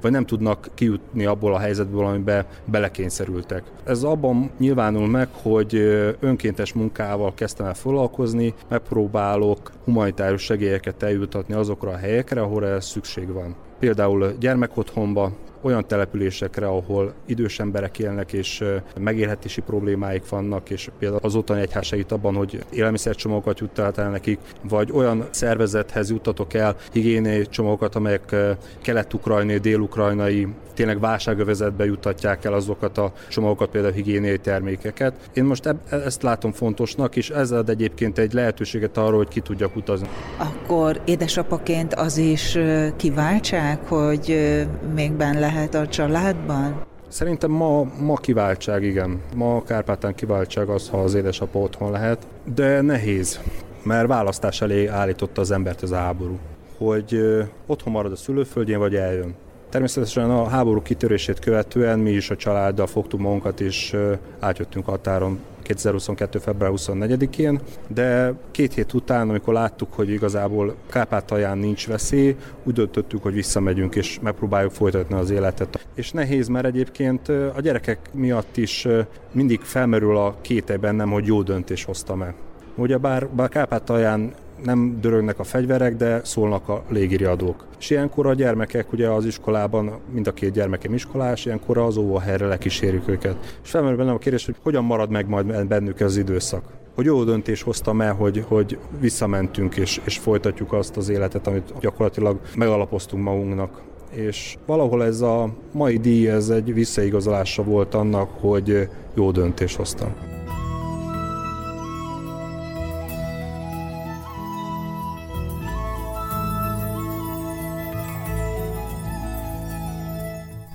vagy 0.00 0.10
nem 0.10 0.26
tudnak 0.26 0.68
kijutni 0.74 1.24
abból 1.24 1.54
a 1.54 1.58
helyzetből, 1.58 2.04
amiben 2.04 2.44
belekényszerültek. 2.64 3.62
Ez 3.84 4.02
abban 4.02 4.50
nyilvánul 4.58 5.06
meg, 5.08 5.28
hogy 5.42 5.74
önkéntes 6.20 6.72
munkával 6.72 7.34
kezdtem 7.34 7.66
el 7.66 7.74
foglalkozni, 7.74 8.54
megpróbálok 8.68 9.72
humanitárius 9.84 10.42
segélyeket 10.42 11.02
eljutatni 11.02 11.54
azokra 11.54 11.90
a 11.90 11.96
helyekre, 11.96 12.40
ahol 12.40 12.66
ez 12.66 12.84
szükség 12.84 13.32
van 13.32 13.54
például 13.78 14.34
gyermekotthonba, 14.40 15.32
olyan 15.60 15.86
településekre, 15.86 16.66
ahol 16.66 17.12
idős 17.26 17.60
emberek 17.60 17.98
élnek, 17.98 18.32
és 18.32 18.64
megélhetési 19.00 19.60
problémáik 19.60 20.28
vannak, 20.28 20.70
és 20.70 20.90
például 20.98 21.20
az 21.22 21.34
ottani 21.34 21.60
egyház 21.60 21.86
segít 21.86 22.12
abban, 22.12 22.34
hogy 22.34 22.64
élelmiszercsomagokat 22.70 23.58
juttat 23.58 23.98
el 23.98 24.10
nekik, 24.10 24.38
vagy 24.62 24.90
olyan 24.92 25.28
szervezethez 25.30 26.10
juttatok 26.10 26.54
el 26.54 26.76
higiéniai 26.92 27.46
csomagokat, 27.46 27.94
amelyek 27.94 28.34
kelet-ukrajnai, 28.82 29.58
dél-ukrajnai 29.58 30.46
tényleg 30.74 31.00
válságövezetbe 31.00 31.84
juttatják 31.84 32.44
el 32.44 32.52
azokat 32.52 32.98
a 32.98 33.12
csomagokat, 33.28 33.68
például 33.68 33.92
higiéniai 33.92 34.38
termékeket. 34.38 35.14
Én 35.32 35.44
most 35.44 35.66
eb- 35.66 35.92
ezt 35.92 36.22
látom 36.22 36.52
fontosnak, 36.52 37.16
és 37.16 37.30
ez 37.30 37.50
ad 37.50 37.68
egyébként 37.68 38.18
egy 38.18 38.32
lehetőséget 38.32 38.96
arra, 38.96 39.16
hogy 39.16 39.28
ki 39.28 39.40
tudjak 39.40 39.76
utazni. 39.76 40.08
Akkor 40.36 41.00
édesapaként 41.04 41.94
az 41.94 42.16
is 42.16 42.58
kiváltság, 42.96 43.78
hogy 43.86 44.56
még 44.94 45.12
ben 45.12 45.40
lehet 45.52 45.74
a 45.74 45.88
családban? 45.88 46.84
Szerintem 47.08 47.50
ma, 47.50 47.82
ma 48.00 48.14
kiváltság, 48.16 48.82
igen. 48.82 49.20
Ma 49.34 49.62
Kárpátán 49.62 50.14
kiváltság 50.14 50.68
az, 50.68 50.88
ha 50.88 50.98
az 50.98 51.14
édesapa 51.14 51.58
otthon 51.58 51.90
lehet, 51.90 52.26
de 52.54 52.80
nehéz, 52.80 53.40
mert 53.82 54.06
választás 54.06 54.60
elé 54.60 54.86
állította 54.86 55.40
az 55.40 55.50
embert 55.50 55.82
ez 55.82 55.90
a 55.90 55.96
háború, 55.96 56.38
hogy 56.78 57.20
otthon 57.66 57.92
marad 57.92 58.12
a 58.12 58.16
szülőföldjén, 58.16 58.78
vagy 58.78 58.94
eljön. 58.94 59.34
Természetesen 59.70 60.30
a 60.30 60.48
háború 60.48 60.82
kitörését 60.82 61.38
követően 61.38 61.98
mi 61.98 62.10
is 62.10 62.30
a 62.30 62.36
családdal 62.36 62.86
fogtuk 62.86 63.20
magunkat, 63.20 63.60
és 63.60 63.96
átjöttünk 64.38 64.84
határon 64.84 65.38
2022. 65.62 66.38
február 66.38 66.72
24-én, 66.74 67.60
de 67.88 68.34
két 68.50 68.74
hét 68.74 68.92
után, 68.92 69.28
amikor 69.28 69.54
láttuk, 69.54 69.92
hogy 69.92 70.10
igazából 70.10 70.74
Kárpátalján 70.90 71.58
nincs 71.58 71.86
veszély, 71.86 72.36
úgy 72.64 72.74
döntöttük, 72.74 73.22
hogy 73.22 73.32
visszamegyünk 73.32 73.94
és 73.94 74.18
megpróbáljuk 74.22 74.72
folytatni 74.72 75.14
az 75.14 75.30
életet. 75.30 75.86
És 75.94 76.10
nehéz, 76.10 76.48
mert 76.48 76.66
egyébként 76.66 77.28
a 77.28 77.60
gyerekek 77.60 77.98
miatt 78.12 78.56
is 78.56 78.86
mindig 79.32 79.60
felmerül 79.60 80.16
a 80.16 80.36
kéte 80.40 80.76
bennem, 80.76 81.10
hogy 81.10 81.26
jó 81.26 81.42
döntés 81.42 81.84
hoztam-e. 81.84 82.34
Ugye 82.76 82.96
bár, 82.96 83.28
bár 83.28 83.48
Kárpátalján 83.48 84.32
nem 84.64 84.98
dörögnek 85.00 85.38
a 85.38 85.44
fegyverek, 85.44 85.96
de 85.96 86.20
szólnak 86.24 86.68
a 86.68 86.82
légiriadók. 86.88 87.66
És 87.78 87.90
ilyenkor 87.90 88.26
a 88.26 88.34
gyermekek 88.34 88.92
ugye 88.92 89.08
az 89.08 89.24
iskolában, 89.24 89.98
mind 90.12 90.26
a 90.26 90.32
két 90.32 90.52
gyermekem 90.52 90.94
iskolás, 90.94 91.44
ilyenkor 91.44 91.78
az 91.78 91.96
óvóhelyre 91.96 92.46
lekísérjük 92.46 93.08
őket. 93.08 93.58
És 93.64 93.70
felmerül 93.70 93.96
bennem 93.96 94.14
a 94.14 94.18
kérdés, 94.18 94.46
hogy 94.46 94.56
hogyan 94.62 94.84
marad 94.84 95.10
meg 95.10 95.28
majd 95.28 95.66
bennük 95.66 96.00
az 96.00 96.16
időszak 96.16 96.62
hogy 96.98 97.06
jó 97.06 97.24
döntés 97.24 97.62
hoztam 97.62 98.00
el, 98.00 98.14
hogy, 98.14 98.44
hogy 98.48 98.78
visszamentünk 99.00 99.76
és, 99.76 100.00
és 100.04 100.18
folytatjuk 100.18 100.72
azt 100.72 100.96
az 100.96 101.08
életet, 101.08 101.46
amit 101.46 101.72
gyakorlatilag 101.80 102.40
megalapoztunk 102.56 103.22
magunknak. 103.22 103.82
És 104.10 104.56
valahol 104.66 105.04
ez 105.04 105.20
a 105.20 105.48
mai 105.72 105.96
díj, 105.96 106.28
ez 106.28 106.48
egy 106.48 106.74
visszaigazolása 106.74 107.62
volt 107.62 107.94
annak, 107.94 108.30
hogy 108.40 108.88
jó 109.14 109.30
döntés 109.30 109.76
hoztam. 109.76 110.37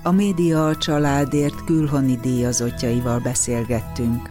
A 0.06 0.12
média 0.12 0.66
a 0.66 0.76
családért 0.76 1.64
külhoni 1.64 2.16
díjazottjaival 2.16 3.18
beszélgettünk. 3.18 4.30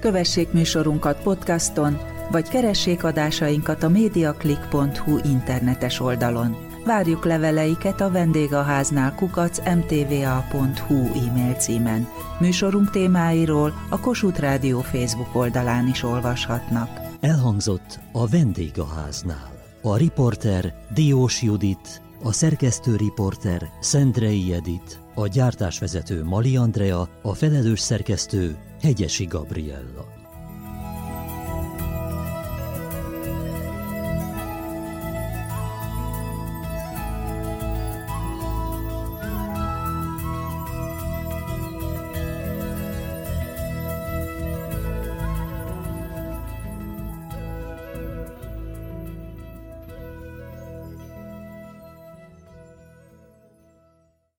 Kövessék 0.00 0.52
műsorunkat 0.52 1.22
podcaston, 1.22 1.98
vagy 2.30 2.48
keressék 2.48 3.04
adásainkat 3.04 3.82
a 3.82 3.88
mediaclick.hu 3.88 5.18
internetes 5.24 6.00
oldalon. 6.00 6.56
Várjuk 6.84 7.24
leveleiket 7.24 8.00
a 8.00 8.10
vendégháznál 8.10 9.14
kukac 9.14 9.58
mtva.hu 9.58 10.94
e-mail 10.96 11.54
címen. 11.54 12.08
Műsorunk 12.40 12.90
témáiról 12.90 13.72
a 13.90 14.00
Kossuth 14.00 14.40
Rádió 14.40 14.80
Facebook 14.80 15.34
oldalán 15.34 15.88
is 15.88 16.02
olvashatnak. 16.02 16.88
Elhangzott 17.20 17.98
a 18.12 18.28
vendégháznál. 18.28 19.55
A 19.86 19.96
riporter 19.96 20.74
Diós 20.94 21.42
Judit, 21.42 22.02
a 22.22 22.32
szerkesztő 22.32 22.96
riporter 22.96 23.68
Szendrei 23.80 24.52
Edit, 24.52 25.00
a 25.14 25.26
gyártásvezető 25.26 26.24
Mali 26.24 26.56
Andrea, 26.56 27.08
a 27.22 27.34
felelős 27.34 27.80
szerkesztő 27.80 28.56
Hegyesi 28.82 29.24
Gabriella. 29.24 30.15